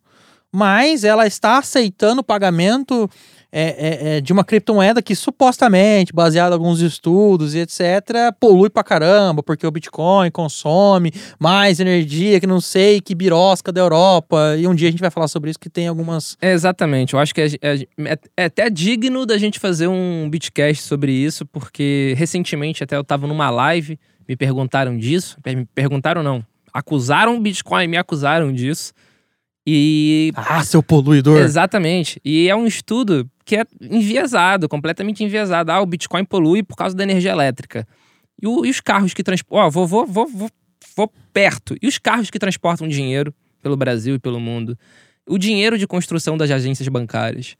mas 0.52 1.04
ela 1.04 1.26
está 1.26 1.58
aceitando 1.58 2.20
o 2.20 2.24
pagamento 2.24 3.08
é, 3.50 3.62
é, 3.62 4.16
é, 4.16 4.20
de 4.20 4.32
uma 4.32 4.44
criptomoeda 4.44 5.00
que 5.00 5.14
supostamente, 5.14 6.12
baseado 6.12 6.52
em 6.52 6.54
alguns 6.54 6.80
estudos 6.80 7.54
e 7.54 7.60
etc., 7.60 7.80
polui 8.38 8.68
pra 8.68 8.84
caramba, 8.84 9.42
porque 9.42 9.66
o 9.66 9.70
Bitcoin 9.70 10.30
consome 10.30 11.12
mais 11.38 11.80
energia 11.80 12.38
que 12.40 12.46
não 12.46 12.60
sei 12.60 13.00
que 13.00 13.14
birosca 13.14 13.72
da 13.72 13.80
Europa. 13.80 14.54
E 14.58 14.66
um 14.66 14.74
dia 14.74 14.88
a 14.88 14.90
gente 14.90 15.00
vai 15.00 15.10
falar 15.10 15.28
sobre 15.28 15.50
isso, 15.50 15.58
que 15.58 15.70
tem 15.70 15.88
algumas 15.88 16.36
É, 16.40 16.52
exatamente. 16.52 17.14
Eu 17.14 17.20
acho 17.20 17.34
que 17.34 17.40
é, 17.40 17.46
é- 17.62 18.18
é 18.36 18.44
até 18.44 18.68
digno 18.68 19.24
da 19.24 19.38
gente 19.38 19.58
fazer 19.58 19.86
um 19.88 20.28
bitcast 20.30 20.82
sobre 20.82 21.12
isso, 21.12 21.46
porque 21.46 22.14
recentemente 22.16 22.84
até 22.84 22.96
eu 22.96 23.04
tava 23.04 23.26
numa 23.26 23.48
live, 23.50 23.98
me 24.28 24.36
perguntaram 24.36 24.96
disso. 24.96 25.38
Me 25.46 25.64
perguntaram, 25.74 26.22
não. 26.22 26.44
Acusaram 26.72 27.34
o 27.36 27.40
Bitcoin, 27.40 27.86
me 27.88 27.96
acusaram 27.96 28.52
disso. 28.52 28.92
E. 29.70 30.32
Ah, 30.34 30.64
seu 30.64 30.82
poluidor. 30.82 31.38
Exatamente. 31.40 32.18
E 32.24 32.48
é 32.48 32.56
um 32.56 32.66
estudo 32.66 33.28
que 33.44 33.56
é 33.56 33.64
enviesado, 33.82 34.66
completamente 34.68 35.22
enviesado. 35.22 35.70
Ah, 35.70 35.80
o 35.82 35.86
Bitcoin 35.86 36.24
polui 36.24 36.62
por 36.62 36.74
causa 36.76 36.96
da 36.96 37.02
energia 37.02 37.30
elétrica. 37.32 37.86
E, 38.40 38.46
o- 38.46 38.64
e 38.64 38.70
os 38.70 38.80
carros 38.80 39.12
que 39.12 39.22
transportam. 39.22 39.66
Ó, 39.66 39.70
vou, 39.70 39.86
vou, 39.86 40.06
vou, 40.06 40.26
vou, 40.26 40.50
vou 40.96 41.12
perto. 41.32 41.76
E 41.82 41.86
os 41.86 41.98
carros 41.98 42.30
que 42.30 42.38
transportam 42.38 42.88
dinheiro 42.88 43.34
pelo 43.62 43.76
Brasil 43.76 44.14
e 44.14 44.18
pelo 44.18 44.40
mundo. 44.40 44.78
O 45.28 45.36
dinheiro 45.36 45.76
de 45.76 45.86
construção 45.86 46.36
das 46.38 46.50
agências 46.50 46.88
bancárias. 46.88 47.54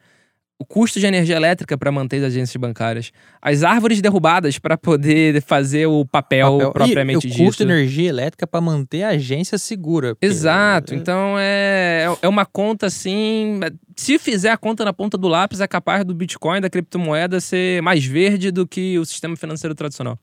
O 0.61 0.65
custo 0.65 0.99
de 0.99 1.07
energia 1.07 1.37
elétrica 1.37 1.79
para 1.79 1.93
manter 1.93 2.17
as 2.19 2.25
agências 2.25 2.57
bancárias, 2.57 3.13
as 3.41 3.63
árvores 3.63 4.01
derrubadas 4.03 4.59
para 4.59 4.77
poder 4.77 5.41
fazer 5.41 5.87
o 5.87 6.05
papel, 6.05 6.53
Papel. 6.59 6.73
propriamente 6.73 7.29
e, 7.29 7.31
dito. 7.31 7.43
o 7.43 7.47
custo 7.47 7.65
de 7.65 7.71
energia 7.73 8.09
elétrica 8.09 8.45
para 8.47 8.61
manter 8.61 9.05
a 9.05 9.11
agência 9.11 9.57
segura. 9.57 10.17
porque- 10.17 10.27
Exato. 10.27 10.95
Então 10.97 11.37
é, 11.39 12.07
é 12.21 12.29
uma 12.29 12.45
conta 12.45 12.87
assim. 12.87 13.61
Se 13.95 14.19
fizer 14.19 14.51
a 14.51 14.57
conta 14.57 14.85
na 14.85 14.93
ponta 14.93 15.17
do 15.17 15.29
lápis, 15.29 15.61
é 15.61 15.69
capaz 15.69 16.05
do 16.05 16.13
Bitcoin, 16.15 16.61
da 16.61 16.69
criptomoeda, 16.69 17.41
ser 17.41 17.81
mais 17.81 18.05
verde 18.05 18.51
do 18.51 18.67
que 18.67 18.99
o 18.99 19.05
sistema 19.05 19.37
financeiro 19.37 19.75
tradicional. 19.77 20.19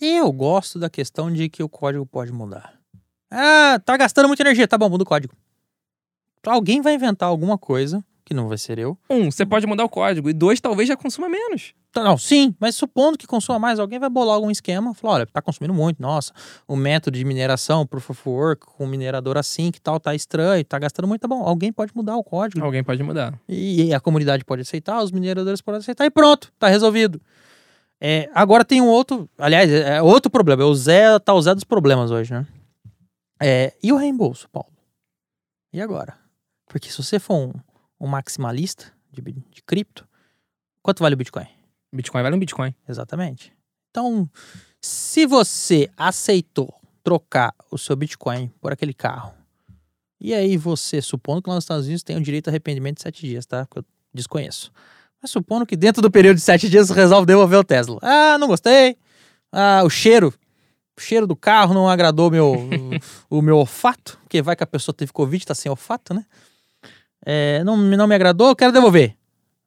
Eu 0.00 0.30
gosto 0.32 0.78
da 0.78 0.88
questão 0.88 1.30
de 1.30 1.48
que 1.48 1.62
o 1.62 1.68
código 1.68 2.06
pode 2.06 2.32
mudar. 2.32 2.72
Ah, 3.30 3.80
tá 3.84 3.96
gastando 3.96 4.28
muita 4.28 4.42
energia. 4.44 4.66
Tá 4.68 4.78
bom, 4.78 4.88
muda 4.88 5.02
o 5.02 5.06
código. 5.06 5.34
Alguém 6.46 6.80
vai 6.80 6.94
inventar 6.94 7.28
alguma 7.28 7.58
coisa, 7.58 8.02
que 8.30 8.34
não 8.34 8.46
vai 8.46 8.56
ser 8.56 8.78
eu. 8.78 8.96
Um, 9.10 9.28
você 9.28 9.44
pode 9.44 9.66
mudar 9.66 9.84
o 9.84 9.88
código. 9.88 10.30
E 10.30 10.32
dois, 10.32 10.60
talvez 10.60 10.88
já 10.88 10.96
consuma 10.96 11.28
menos. 11.28 11.74
Tá, 11.92 12.04
Não, 12.04 12.16
sim, 12.16 12.54
mas 12.60 12.76
supondo 12.76 13.18
que 13.18 13.26
consuma 13.26 13.58
mais, 13.58 13.80
alguém 13.80 13.98
vai 13.98 14.08
bolar 14.08 14.36
algum 14.36 14.52
esquema, 14.52 14.94
falar, 14.94 15.14
olha, 15.14 15.26
tá 15.26 15.42
consumindo 15.42 15.74
muito, 15.74 16.00
nossa, 16.00 16.32
o 16.68 16.76
método 16.76 17.18
de 17.18 17.24
mineração, 17.24 17.84
proof 17.84 18.10
of 18.10 18.28
work, 18.28 18.64
com 18.64 18.86
minerador 18.86 19.36
assim, 19.36 19.72
que 19.72 19.80
tal, 19.80 19.98
tá 19.98 20.14
estranho, 20.14 20.64
tá 20.64 20.78
gastando 20.78 21.08
muito, 21.08 21.22
tá 21.22 21.26
bom, 21.26 21.42
alguém 21.42 21.72
pode 21.72 21.90
mudar 21.92 22.16
o 22.16 22.22
código. 22.22 22.64
Alguém 22.64 22.84
pode 22.84 23.02
mudar. 23.02 23.36
E 23.48 23.92
a 23.92 23.98
comunidade 23.98 24.44
pode 24.44 24.62
aceitar, 24.62 25.02
os 25.02 25.10
mineradores 25.10 25.60
podem 25.60 25.80
aceitar 25.80 26.06
e 26.06 26.10
pronto, 26.10 26.52
tá 26.56 26.68
resolvido. 26.68 27.20
É, 28.00 28.30
agora 28.32 28.64
tem 28.64 28.80
um 28.80 28.86
outro, 28.86 29.28
aliás, 29.36 29.68
é 29.68 30.00
outro 30.00 30.30
problema, 30.30 30.62
é 30.62 30.66
o 30.66 30.74
Zé, 30.76 31.18
tá 31.18 31.34
o 31.34 31.42
Zé 31.42 31.52
dos 31.52 31.64
problemas 31.64 32.12
hoje, 32.12 32.32
né? 32.32 32.46
É, 33.42 33.74
e 33.82 33.92
o 33.92 33.96
reembolso, 33.96 34.48
Paulo? 34.48 34.70
E 35.72 35.80
agora? 35.80 36.14
Porque 36.68 36.88
se 36.88 37.02
você 37.02 37.18
for 37.18 37.34
um, 37.34 37.52
um 38.00 38.06
maximalista 38.06 38.92
de, 39.12 39.20
de 39.20 39.62
cripto, 39.62 40.08
quanto 40.82 41.02
vale 41.02 41.14
o 41.14 41.18
Bitcoin? 41.18 41.46
Bitcoin 41.92 42.22
vale 42.22 42.36
um 42.36 42.38
Bitcoin. 42.38 42.74
Exatamente. 42.88 43.52
Então, 43.90 44.28
se 44.80 45.26
você 45.26 45.90
aceitou 45.96 46.74
trocar 47.02 47.54
o 47.70 47.76
seu 47.76 47.96
Bitcoin 47.96 48.48
por 48.60 48.72
aquele 48.72 48.94
carro, 48.94 49.34
e 50.20 50.34
aí 50.34 50.56
você, 50.56 51.00
supondo 51.00 51.42
que 51.42 51.48
lá 51.48 51.56
nos 51.56 51.64
Estados 51.64 51.86
Unidos 51.86 52.02
tem 52.02 52.16
o 52.16 52.20
direito 52.20 52.48
a 52.48 52.50
arrependimento 52.50 52.96
de 52.96 53.02
sete 53.02 53.26
dias, 53.26 53.46
tá? 53.46 53.66
Que 53.66 53.78
eu 53.78 53.84
desconheço. 54.12 54.70
Mas 55.20 55.30
supondo 55.30 55.66
que 55.66 55.76
dentro 55.76 56.00
do 56.02 56.10
período 56.10 56.36
de 56.36 56.42
sete 56.42 56.68
dias 56.68 56.88
você 56.88 56.94
resolve 56.94 57.26
devolver 57.26 57.58
o 57.58 57.64
Tesla. 57.64 57.98
Ah, 58.02 58.38
não 58.38 58.46
gostei. 58.46 58.96
Ah, 59.50 59.82
o 59.84 59.90
cheiro. 59.90 60.32
O 60.96 61.00
cheiro 61.00 61.26
do 61.26 61.34
carro 61.34 61.72
não 61.72 61.88
agradou 61.88 62.30
meu, 62.30 62.52
o, 63.30 63.38
o 63.38 63.42
meu 63.42 63.56
olfato. 63.56 64.18
Porque 64.22 64.42
vai 64.42 64.54
que 64.54 64.62
a 64.62 64.66
pessoa 64.66 64.94
teve 64.94 65.12
Covid, 65.12 65.46
tá 65.46 65.54
sem 65.54 65.70
olfato, 65.70 66.12
né? 66.14 66.24
É, 67.24 67.62
não, 67.64 67.76
não 67.76 68.06
me 68.06 68.14
agradou, 68.14 68.48
eu 68.48 68.56
quero 68.56 68.72
devolver. 68.72 69.14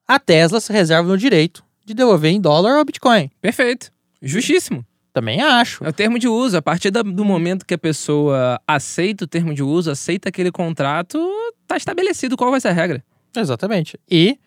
A 0.07 0.19
Tesla 0.19 0.59
se 0.59 0.71
reserva 0.73 1.07
no 1.07 1.17
direito 1.17 1.63
de 1.85 1.93
devolver 1.93 2.31
em 2.31 2.41
dólar 2.41 2.77
ou 2.77 2.85
Bitcoin. 2.85 3.29
Perfeito. 3.41 3.91
Justíssimo. 4.21 4.85
Também 5.13 5.41
acho. 5.41 5.83
É 5.83 5.89
o 5.89 5.93
termo 5.93 6.17
de 6.17 6.27
uso. 6.27 6.57
A 6.57 6.61
partir 6.61 6.89
do 6.89 7.23
momento 7.23 7.65
que 7.65 7.73
a 7.73 7.77
pessoa 7.77 8.59
aceita 8.67 9.25
o 9.25 9.27
termo 9.27 9.53
de 9.53 9.61
uso, 9.61 9.91
aceita 9.91 10.29
aquele 10.29 10.51
contrato, 10.51 11.19
tá 11.67 11.77
estabelecido 11.77 12.35
qual 12.35 12.49
vai 12.49 12.59
ser 12.59 12.69
a 12.69 12.73
regra. 12.73 13.03
Exatamente. 13.35 13.99
E 14.09 14.39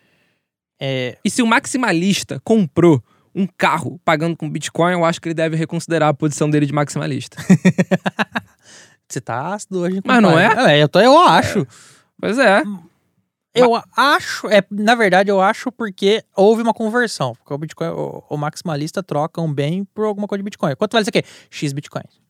é, 0.79 1.17
E 1.23 1.29
se 1.29 1.41
o 1.41 1.47
maximalista 1.47 2.41
comprou 2.43 3.01
um 3.33 3.47
carro 3.47 3.99
pagando 4.03 4.35
com 4.35 4.49
Bitcoin, 4.49 4.93
eu 4.93 5.05
acho 5.05 5.21
que 5.21 5.29
ele 5.29 5.33
deve 5.35 5.55
reconsiderar 5.55 6.09
a 6.09 6.13
posição 6.13 6.49
dele 6.49 6.65
de 6.65 6.73
maximalista. 6.73 7.37
você 9.07 9.21
tá 9.21 9.53
ácido 9.53 9.79
hoje. 9.81 10.01
Mas 10.03 10.21
não 10.21 10.31
compadre. 10.31 10.73
é? 10.73 10.83
eu, 10.83 10.89
tô, 10.89 10.99
eu 10.99 11.17
acho. 11.19 11.65
Pois 12.19 12.37
é. 12.39 12.63
Eu 13.57 13.81
acho, 13.95 14.47
é, 14.47 14.63
na 14.69 14.95
verdade, 14.95 15.29
eu 15.29 15.41
acho 15.41 15.71
porque 15.71 16.23
houve 16.35 16.61
uma 16.61 16.73
conversão. 16.73 17.33
Porque 17.35 17.53
o 17.53 17.57
Bitcoin, 17.57 17.87
o, 17.89 18.23
o 18.29 18.37
maximalista 18.37 19.01
troca 19.01 19.41
um 19.41 19.53
bem 19.53 19.83
por 19.85 20.05
alguma 20.05 20.27
coisa 20.27 20.39
de 20.39 20.43
Bitcoin. 20.43 20.75
Quanto 20.75 20.93
vale 20.93 21.03
isso 21.03 21.09
aqui? 21.09 21.23
X 21.49 21.73
Bitcoins. 21.73 22.21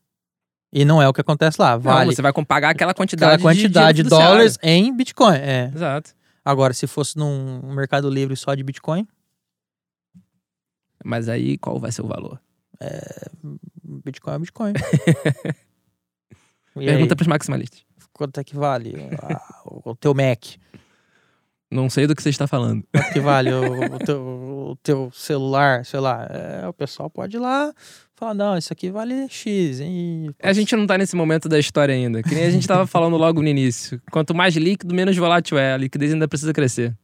E 0.72 0.84
não 0.84 1.00
é 1.00 1.08
o 1.08 1.12
que 1.12 1.20
acontece 1.20 1.60
lá. 1.60 1.76
Vale 1.76 2.06
Não, 2.06 2.12
você 2.12 2.22
vai 2.22 2.32
pagar 2.44 2.70
aquela 2.70 2.92
quantidade, 2.92 3.34
aquela 3.34 3.54
quantidade 3.54 3.96
de, 3.96 4.02
fiduciário. 4.04 4.32
dólares 4.32 4.58
em 4.62 4.94
Bitcoin. 4.94 5.36
É. 5.36 5.70
Exato. 5.74 6.14
Agora, 6.44 6.72
se 6.72 6.86
fosse 6.86 7.16
num 7.16 7.74
mercado 7.74 8.08
livre 8.08 8.36
só 8.36 8.54
de 8.54 8.62
Bitcoin, 8.62 9.06
Mas 11.04 11.28
aí, 11.28 11.56
qual 11.58 11.78
vai 11.78 11.92
ser 11.92 12.02
o 12.02 12.06
valor? 12.06 12.40
Bitcoin 13.82 14.34
é 14.34 14.38
Bitcoin. 14.38 14.72
E 16.76 16.82
aí, 16.82 16.86
Pergunta 16.86 17.16
pros 17.16 17.26
maximalistas. 17.26 17.84
quanto 18.12 18.38
é 18.38 18.44
que 18.44 18.54
vale 18.54 18.94
ah, 19.20 19.62
o 19.64 19.96
teu 19.96 20.14
Mac? 20.14 20.44
Não 21.70 21.90
sei 21.90 22.06
do 22.06 22.14
que 22.16 22.22
você 22.22 22.30
está 22.30 22.46
falando. 22.46 22.82
Quanto 22.94 23.12
que 23.12 23.20
vale 23.20 23.52
o, 23.52 23.94
o 23.94 23.98
teu, 23.98 24.20
o 24.70 24.76
teu 24.82 25.10
celular, 25.12 25.84
sei 25.84 26.00
lá. 26.00 26.26
É, 26.30 26.66
o 26.66 26.72
pessoal 26.72 27.10
pode 27.10 27.36
ir 27.36 27.40
lá 27.40 27.72
falar, 28.16 28.32
não, 28.34 28.56
isso 28.56 28.72
aqui 28.72 28.90
vale 28.90 29.28
X, 29.28 29.80
hein? 29.80 30.34
A 30.42 30.52
gente 30.54 30.74
não 30.74 30.86
tá 30.86 30.96
nesse 30.96 31.14
momento 31.14 31.48
da 31.48 31.58
história 31.58 31.94
ainda. 31.94 32.22
Que 32.22 32.34
nem 32.34 32.44
a 32.44 32.50
gente 32.50 32.66
tava 32.66 32.84
falando 32.88 33.16
logo 33.18 33.42
no 33.42 33.48
início. 33.48 34.00
Quanto 34.10 34.34
mais 34.34 34.56
líquido, 34.56 34.94
menos 34.94 35.16
volátil 35.16 35.58
é. 35.58 35.74
A 35.74 35.76
liquidez 35.76 36.12
ainda 36.12 36.26
precisa 36.26 36.52
crescer. 36.54 36.96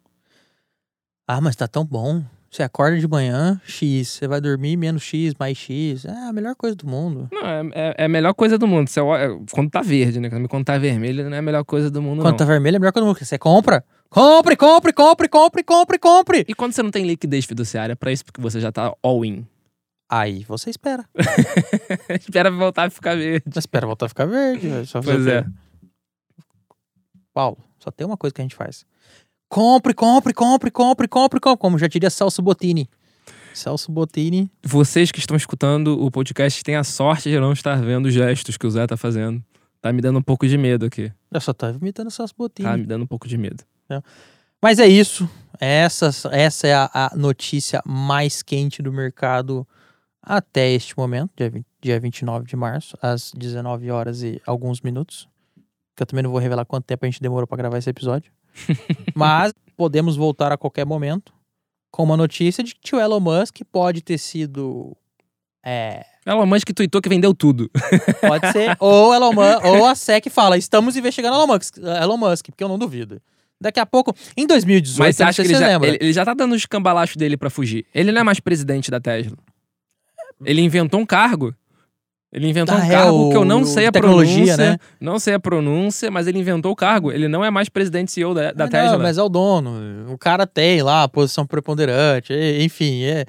Ah, 1.29 1.41
mas 1.41 1.57
tá 1.57 1.67
tão 1.69 1.85
bom. 1.85 2.23
Você 2.51 2.63
acorda 2.63 2.97
de 2.99 3.09
manhã, 3.09 3.61
X. 3.67 4.09
Você 4.09 4.29
vai 4.29 4.41
dormir, 4.41 4.77
menos 4.77 5.03
X, 5.03 5.35
mais 5.39 5.59
X. 5.59 6.05
É 6.05 6.29
a 6.29 6.33
melhor 6.33 6.55
coisa 6.55 6.77
do 6.77 6.87
mundo. 6.87 7.29
Não, 7.33 7.41
é, 7.47 7.63
é- 7.75 7.95
é 7.99 8.05
a 8.05 8.09
melhor 8.09 8.33
coisa 8.33 8.57
do 8.57 8.67
mundo. 8.67 8.89
Você 8.89 9.01
quando 9.53 9.71
tá 9.71 9.83
verde, 9.83 10.21
né? 10.21 10.31
Quando 10.49 10.65
tá 10.65 10.79
vermelho, 10.79 11.29
não 11.29 11.35
é 11.37 11.41
a 11.41 11.43
melhor 11.43 11.65
coisa 11.65 11.91
do 11.91 12.01
mundo, 12.01 12.23
Quando 12.23 12.31
não. 12.33 12.37
tá 12.39 12.45
vermelho, 12.45 12.77
é 12.77 12.79
a 12.79 12.81
melhor 12.81 12.93
coisa 12.93 13.05
do 13.05 13.09
mundo. 13.09 13.19
Você 13.19 13.39
compra. 13.39 13.85
Compre, 14.15 14.57
compre, 14.57 14.93
compre, 14.93 15.29
compre, 15.29 15.65
compre, 15.65 15.99
compre. 15.99 16.45
E 16.47 16.55
quando 16.55 16.73
você 16.73 16.85
não 16.85 16.93
tem 16.93 17.05
liquidez 17.05 17.47
fiduciária, 17.47 17.97
pra 17.97 18.13
isso 18.13 18.25
porque 18.25 18.41
você 18.41 18.61
já 18.61 18.71
tá 18.71 18.95
all-in. 19.03 19.45
Aí 20.09 20.45
você 20.45 20.71
espera. 20.71 21.05
Espera 22.21 22.49
voltar 22.49 22.85
a 22.85 22.91
ficar 22.91 23.17
verde. 23.17 23.43
Você 23.51 23.59
espera 23.59 23.85
voltar 23.89 24.07
a 24.07 24.09
ficar 24.09 24.27
verde. 24.27 24.69
velho. 24.69 24.87
Só 24.87 25.03
fazer 25.03 25.17
Pois 25.17 25.27
é. 25.27 25.45
Paulo, 27.33 27.59
só 27.81 27.91
tem 27.91 28.07
uma 28.07 28.17
coisa 28.17 28.33
que 28.33 28.41
a 28.41 28.45
gente 28.45 28.55
faz. 28.55 28.87
Compre, 29.49 29.93
compre, 29.93 30.33
compre, 30.33 30.71
compre, 30.71 31.09
compre, 31.09 31.41
compre. 31.41 31.59
Como 31.59 31.77
já 31.77 31.89
diria 31.89 32.09
Celso 32.09 32.41
Bottini. 32.41 32.89
Celso 33.53 33.91
Bottini. 33.91 34.49
Vocês 34.63 35.11
que 35.11 35.19
estão 35.19 35.37
escutando 35.37 36.01
o 36.01 36.09
podcast 36.09 36.63
têm 36.63 36.77
a 36.77 36.85
sorte 36.85 37.31
de 37.31 37.41
não 37.41 37.53
estar 37.53 37.83
vendo 37.83 38.07
os 38.07 38.15
gestos 38.15 38.57
que 38.57 38.67
o 38.67 38.71
Zé 38.71 38.87
tá 38.87 38.97
fazendo. 38.97 39.43
Tá 39.81 39.93
me 39.93 40.01
dando 40.01 40.21
um 40.21 40.23
pouco 40.23 40.47
de 40.47 40.57
medo 40.57 40.87
aqui. 40.87 41.11
Eu 41.33 41.41
só 41.41 41.53
tava 41.53 41.77
imitando 41.79 42.07
o 42.07 42.11
Celso 42.13 42.35
Bottini. 42.39 42.69
Tá 42.69 42.77
me 42.77 42.87
dando 42.87 43.03
um 43.03 43.09
pouco 43.09 43.27
de 43.27 43.37
medo. 43.37 43.65
Mas 44.63 44.79
é 44.79 44.87
isso. 44.87 45.29
Essa, 45.61 46.11
essa 46.33 46.67
é 46.67 46.75
a, 46.75 46.91
a 46.93 47.13
notícia 47.17 47.83
mais 47.85 48.43
quente 48.43 48.83
do 48.83 48.93
mercado 48.93 49.67
até 50.23 50.71
este 50.71 50.97
momento, 50.97 51.31
dia, 51.37 51.51
20, 51.51 51.67
dia 51.81 52.01
29 52.01 52.47
de 52.47 52.57
março, 52.57 52.97
às 53.01 53.31
19 53.37 53.91
horas 53.91 54.23
e 54.23 54.41
alguns 54.47 54.81
minutos. 54.81 55.29
Que 55.95 56.03
eu 56.03 56.07
também 56.07 56.23
não 56.23 56.31
vou 56.31 56.41
revelar 56.41 56.65
quanto 56.65 56.85
tempo 56.85 57.05
a 57.05 57.09
gente 57.09 57.21
demorou 57.21 57.47
para 57.47 57.59
gravar 57.59 57.79
esse 57.79 57.91
episódio. 57.91 58.33
Mas 59.15 59.53
podemos 59.77 60.17
voltar 60.17 60.51
a 60.51 60.57
qualquer 60.57 60.87
momento 60.87 61.33
com 61.91 62.03
uma 62.03 62.17
notícia 62.17 62.65
de 62.65 62.75
que 62.75 62.97
o 62.97 63.01
Elon 63.01 63.21
Musk 63.21 63.61
pode 63.71 64.03
ter 64.03 64.19
sido. 64.19 64.97
É, 65.65 66.05
Elon 66.27 66.47
Musk 66.47 66.71
tweetou 66.75 67.01
que 67.01 67.09
vendeu 67.09 67.35
tudo. 67.35 67.71
pode 68.21 68.51
ser. 68.51 68.77
ou, 68.81 69.15
Elon 69.15 69.33
Musk, 69.33 69.65
ou 69.65 69.87
a 69.87 69.95
SEC 69.95 70.29
fala: 70.31 70.57
estamos 70.57 70.97
investigando 70.97 71.37
Elon 71.37 71.47
Musk, 71.47 71.77
Elon 71.79 72.17
Musk, 72.17 72.47
porque 72.47 72.65
eu 72.65 72.69
não 72.69 72.79
duvido. 72.79 73.21
Daqui 73.65 73.81
a 73.81 73.87
pouco, 73.87 74.15
em 74.37 74.47
2018, 74.47 74.99
Mas 74.99 75.17
você 75.17 75.23
acha 75.23 75.43
que 75.43 75.49
ele 75.49 75.59
já, 75.59 75.67
lembra. 75.67 75.89
ele, 75.89 75.99
ele 76.01 76.13
já 76.13 76.23
tá 76.25 76.35
dando 76.35 76.55
os 76.55 76.67
cambalachos 76.67 77.17
dele 77.17 77.35
pra 77.37 77.49
fugir? 77.49 77.87
Ele 77.95 78.13
não 78.13 78.21
é 78.21 78.25
mais 78.25 78.39
presidente 78.39 78.91
da 78.91 79.01
Tesla. 79.01 79.37
Ele 80.45 80.61
inventou 80.61 81.01
um 81.01 81.07
cargo. 81.07 81.55
Ele 82.31 82.49
inventou 82.49 82.75
Ah, 82.75 82.79
um 82.79 82.83
é, 82.85 82.89
cargo 82.91 83.17
o- 83.17 83.31
que 83.31 83.37
eu 83.37 83.45
não 83.45 83.63
o 83.63 83.65
sei 83.65 83.87
a 83.87 83.93
pronúncia. 83.93 84.57
né? 84.57 84.77
Não 85.01 85.21
sei 85.21 85.35
a 85.35 85.39
pronúncia, 85.41 86.11
mas 86.11 86.27
ele 86.27 86.37
inventou 86.41 86.73
o 86.73 86.77
cargo. 86.77 87.13
Ele 87.13 87.29
não 87.29 87.45
é 87.45 87.49
mais 87.51 87.69
presidente 87.69 88.11
CEO 88.11 88.35
da, 88.35 88.51
da 88.51 88.65
Ah, 88.65 88.69
Tesla. 88.69 88.93
Não, 88.97 88.99
mas 88.99 89.17
é 89.17 89.23
o 89.23 89.29
dono. 89.29 90.13
O 90.13 90.19
cara 90.19 90.45
tem 90.45 90.83
lá 90.83 91.05
a 91.05 91.09
posição 91.09 91.47
preponderante. 91.47 92.33
Enfim, 92.61 93.05
é. 93.05 93.25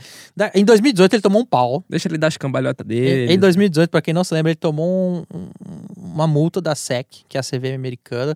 Em 0.56 0.66
2018 0.66 1.14
ele 1.14 1.22
tomou 1.22 1.44
um 1.44 1.46
pau. 1.46 1.86
Deixa 1.88 2.08
ele 2.08 2.18
dar 2.18 2.28
as 2.28 2.36
cambalhotas 2.38 2.84
Em, 2.84 2.90
dele. 2.90 3.34
em 3.34 3.38
2018, 3.40 3.92
pra 3.92 4.02
quem 4.02 4.14
não 4.14 4.24
se 4.24 4.34
lembra, 4.34 4.50
ele 4.52 4.56
tomou 4.58 5.24
um- 5.32 5.50
uma 5.96 6.26
multa 6.26 6.60
da 6.60 6.74
SEC, 6.74 7.06
que 7.30 7.38
é 7.38 7.40
a 7.40 7.44
CVM 7.44 7.76
americana, 7.76 8.36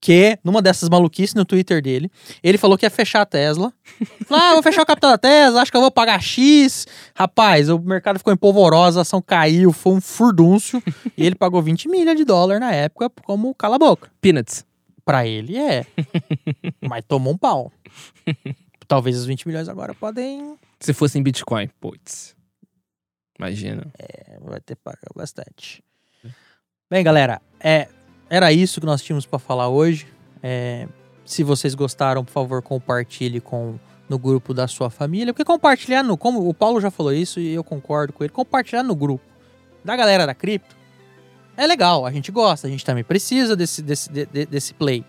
que, 0.00 0.38
numa 0.44 0.62
dessas 0.62 0.88
maluquices 0.88 1.34
no 1.34 1.44
Twitter 1.44 1.82
dele, 1.82 2.10
ele 2.42 2.58
falou 2.58 2.76
que 2.76 2.86
ia 2.86 2.90
fechar 2.90 3.22
a 3.22 3.26
Tesla. 3.26 3.72
Falou, 4.26 4.44
ah, 4.44 4.52
vou 4.54 4.62
fechar 4.62 4.82
o 4.82 4.86
capital 4.86 5.12
da 5.12 5.18
Tesla, 5.18 5.62
acho 5.62 5.70
que 5.70 5.76
eu 5.76 5.80
vou 5.80 5.90
pagar 5.90 6.20
X. 6.20 6.86
Rapaz, 7.14 7.68
o 7.68 7.78
mercado 7.78 8.18
ficou 8.18 8.32
em 8.32 8.36
polvorosa, 8.36 9.00
a 9.00 9.02
ação 9.02 9.22
caiu, 9.22 9.72
foi 9.72 9.94
um 9.94 10.00
furdúncio. 10.00 10.82
e 11.16 11.24
ele 11.24 11.34
pagou 11.34 11.62
20 11.62 11.88
milhas 11.88 12.16
de 12.16 12.24
dólar 12.24 12.60
na 12.60 12.72
época 12.72 13.10
como 13.24 13.54
cala 13.54 13.76
a 13.76 13.78
boca. 13.78 14.10
Peanuts. 14.20 14.64
Pra 15.04 15.26
ele 15.26 15.56
é. 15.56 15.86
Mas 16.82 17.04
tomou 17.06 17.32
um 17.32 17.38
pau. 17.38 17.72
Talvez 18.88 19.16
os 19.16 19.24
20 19.24 19.46
milhões 19.46 19.68
agora 19.68 19.94
podem. 19.94 20.56
Se 20.80 20.92
fosse 20.92 21.18
em 21.18 21.22
Bitcoin, 21.22 21.68
putz. 21.80 22.34
Imagina. 23.38 23.86
é, 23.98 24.38
vai 24.40 24.60
ter 24.60 24.74
que 24.74 24.82
pagar 24.82 25.10
bastante. 25.14 25.82
Bem, 26.90 27.02
galera, 27.04 27.40
é, 27.60 27.88
era 28.28 28.52
isso 28.52 28.80
que 28.80 28.86
nós 28.86 29.02
tínhamos 29.02 29.26
pra 29.26 29.38
falar 29.38 29.68
hoje. 29.68 30.06
É, 30.42 30.88
Se 31.24 31.42
vocês 31.42 31.74
gostaram, 31.74 32.24
por 32.24 32.32
favor, 32.32 32.62
compartilhe 32.62 33.40
com 33.40 33.78
no 34.08 34.18
grupo 34.18 34.54
da 34.54 34.68
sua 34.68 34.88
família. 34.88 35.32
Porque 35.32 35.44
compartilhar 35.44 36.02
no. 36.02 36.16
Como 36.16 36.48
o 36.48 36.54
Paulo 36.54 36.80
já 36.80 36.90
falou 36.90 37.12
isso 37.12 37.40
e 37.40 37.52
eu 37.52 37.64
concordo 37.64 38.12
com 38.12 38.22
ele, 38.22 38.32
compartilhar 38.32 38.82
no 38.82 38.94
grupo 38.94 39.24
da 39.84 39.96
galera 39.96 40.26
da 40.26 40.34
cripto 40.34 40.76
é 41.56 41.66
legal, 41.66 42.04
a 42.04 42.12
gente 42.12 42.30
gosta, 42.30 42.66
a 42.66 42.70
gente 42.70 42.84
também 42.84 43.02
precisa 43.02 43.56
desse, 43.56 43.80
desse, 43.80 44.10
de, 44.10 44.26
desse 44.26 44.74
play. 44.74 45.04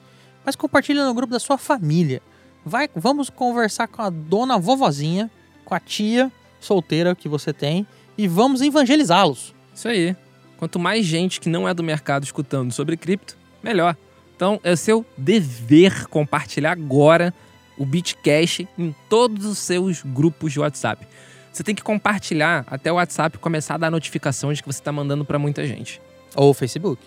Mas 0.45 0.55
compartilha 0.55 1.05
no 1.05 1.13
grupo 1.13 1.33
da 1.33 1.39
sua 1.39 1.57
família. 1.57 2.21
Vai, 2.65 2.89
vamos 2.95 3.29
conversar 3.29 3.87
com 3.87 4.01
a 4.01 4.09
dona 4.09 4.57
vovozinha, 4.57 5.29
com 5.65 5.75
a 5.75 5.79
tia 5.79 6.31
solteira 6.59 7.13
que 7.13 7.27
você 7.27 7.51
tem 7.51 7.85
e 8.17 8.27
vamos 8.27 8.61
evangelizá-los. 8.61 9.53
Isso 9.75 9.87
aí. 9.89 10.15
Quanto 10.57 10.79
mais 10.79 11.05
gente 11.05 11.39
que 11.39 11.49
não 11.49 11.67
é 11.67 11.73
do 11.73 11.83
mercado 11.83 12.23
escutando 12.23 12.71
sobre 12.71 12.97
cripto, 12.97 13.37
melhor. 13.63 13.95
Então 14.35 14.59
é 14.63 14.75
seu 14.75 15.05
dever 15.17 16.07
compartilhar 16.07 16.71
agora 16.71 17.33
o 17.77 17.85
Bitcash 17.85 18.65
em 18.77 18.95
todos 19.09 19.45
os 19.45 19.57
seus 19.59 20.01
grupos 20.03 20.53
de 20.53 20.59
WhatsApp. 20.59 21.07
Você 21.51 21.63
tem 21.63 21.73
que 21.73 21.83
compartilhar 21.83 22.65
até 22.67 22.91
o 22.91 22.95
WhatsApp 22.95 23.37
começar 23.39 23.75
a 23.75 23.77
dar 23.77 23.91
notificação 23.91 24.53
de 24.53 24.61
que 24.61 24.71
você 24.71 24.79
está 24.79 24.91
mandando 24.91 25.25
para 25.25 25.39
muita 25.39 25.65
gente. 25.65 26.01
Ou 26.35 26.51
o 26.51 26.53
Facebook. 26.53 27.01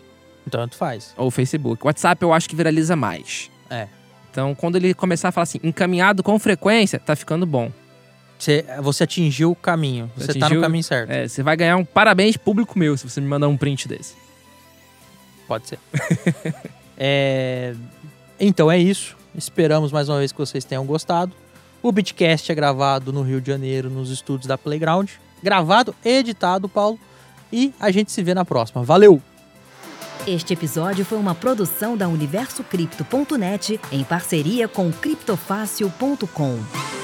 Tanto 0.50 0.76
faz. 0.76 1.14
Ou 1.16 1.28
o 1.28 1.30
Facebook. 1.30 1.84
O 1.84 1.86
WhatsApp 1.86 2.20
eu 2.22 2.32
acho 2.32 2.48
que 2.48 2.56
viraliza 2.56 2.96
mais. 2.96 3.50
É. 3.68 3.86
Então, 4.30 4.54
quando 4.54 4.76
ele 4.76 4.94
começar 4.94 5.28
a 5.28 5.32
falar 5.32 5.44
assim, 5.44 5.60
encaminhado 5.62 6.22
com 6.22 6.38
frequência, 6.38 6.98
tá 6.98 7.14
ficando 7.14 7.46
bom. 7.46 7.70
Você, 8.40 8.64
você 8.80 9.04
atingiu 9.04 9.50
o 9.50 9.54
caminho. 9.54 10.10
Você, 10.16 10.32
tá 10.32 10.48
no 10.48 10.62
caminho 10.62 10.82
certo. 10.82 11.10
É, 11.10 11.28
você 11.28 11.42
vai 11.42 11.54
ganhar 11.58 11.76
um 11.76 11.84
parabéns 11.84 12.38
público 12.38 12.78
meu 12.78 12.96
se 12.96 13.08
você 13.08 13.20
me 13.20 13.26
mandar 13.26 13.48
um 13.48 13.56
print 13.56 13.86
desse. 13.86 14.14
Pode 15.46 15.68
ser. 15.68 15.78
é... 16.96 17.74
Então 18.38 18.72
é 18.72 18.78
isso. 18.78 19.14
Esperamos 19.34 19.92
mais 19.92 20.08
uma 20.08 20.18
vez 20.18 20.32
que 20.32 20.38
vocês 20.38 20.64
tenham 20.64 20.86
gostado. 20.86 21.32
O 21.82 21.92
Bitcast 21.92 22.50
é 22.50 22.54
gravado 22.54 23.12
no 23.12 23.22
Rio 23.22 23.42
de 23.42 23.50
Janeiro, 23.50 23.90
nos 23.90 24.10
estúdios 24.10 24.46
da 24.46 24.56
Playground. 24.56 25.10
Gravado 25.42 25.94
e 26.02 26.08
editado, 26.08 26.66
Paulo. 26.66 26.98
E 27.52 27.74
a 27.78 27.90
gente 27.90 28.10
se 28.10 28.22
vê 28.22 28.32
na 28.32 28.44
próxima. 28.44 28.82
Valeu! 28.82 29.20
Este 30.26 30.54
episódio 30.54 31.04
foi 31.04 31.18
uma 31.18 31.34
produção 31.34 31.94
da 31.94 32.08
UniversoCripto.net 32.08 33.78
em 33.92 34.02
parceria 34.02 34.66
com 34.66 34.90
criptofácil.com. 34.90 36.99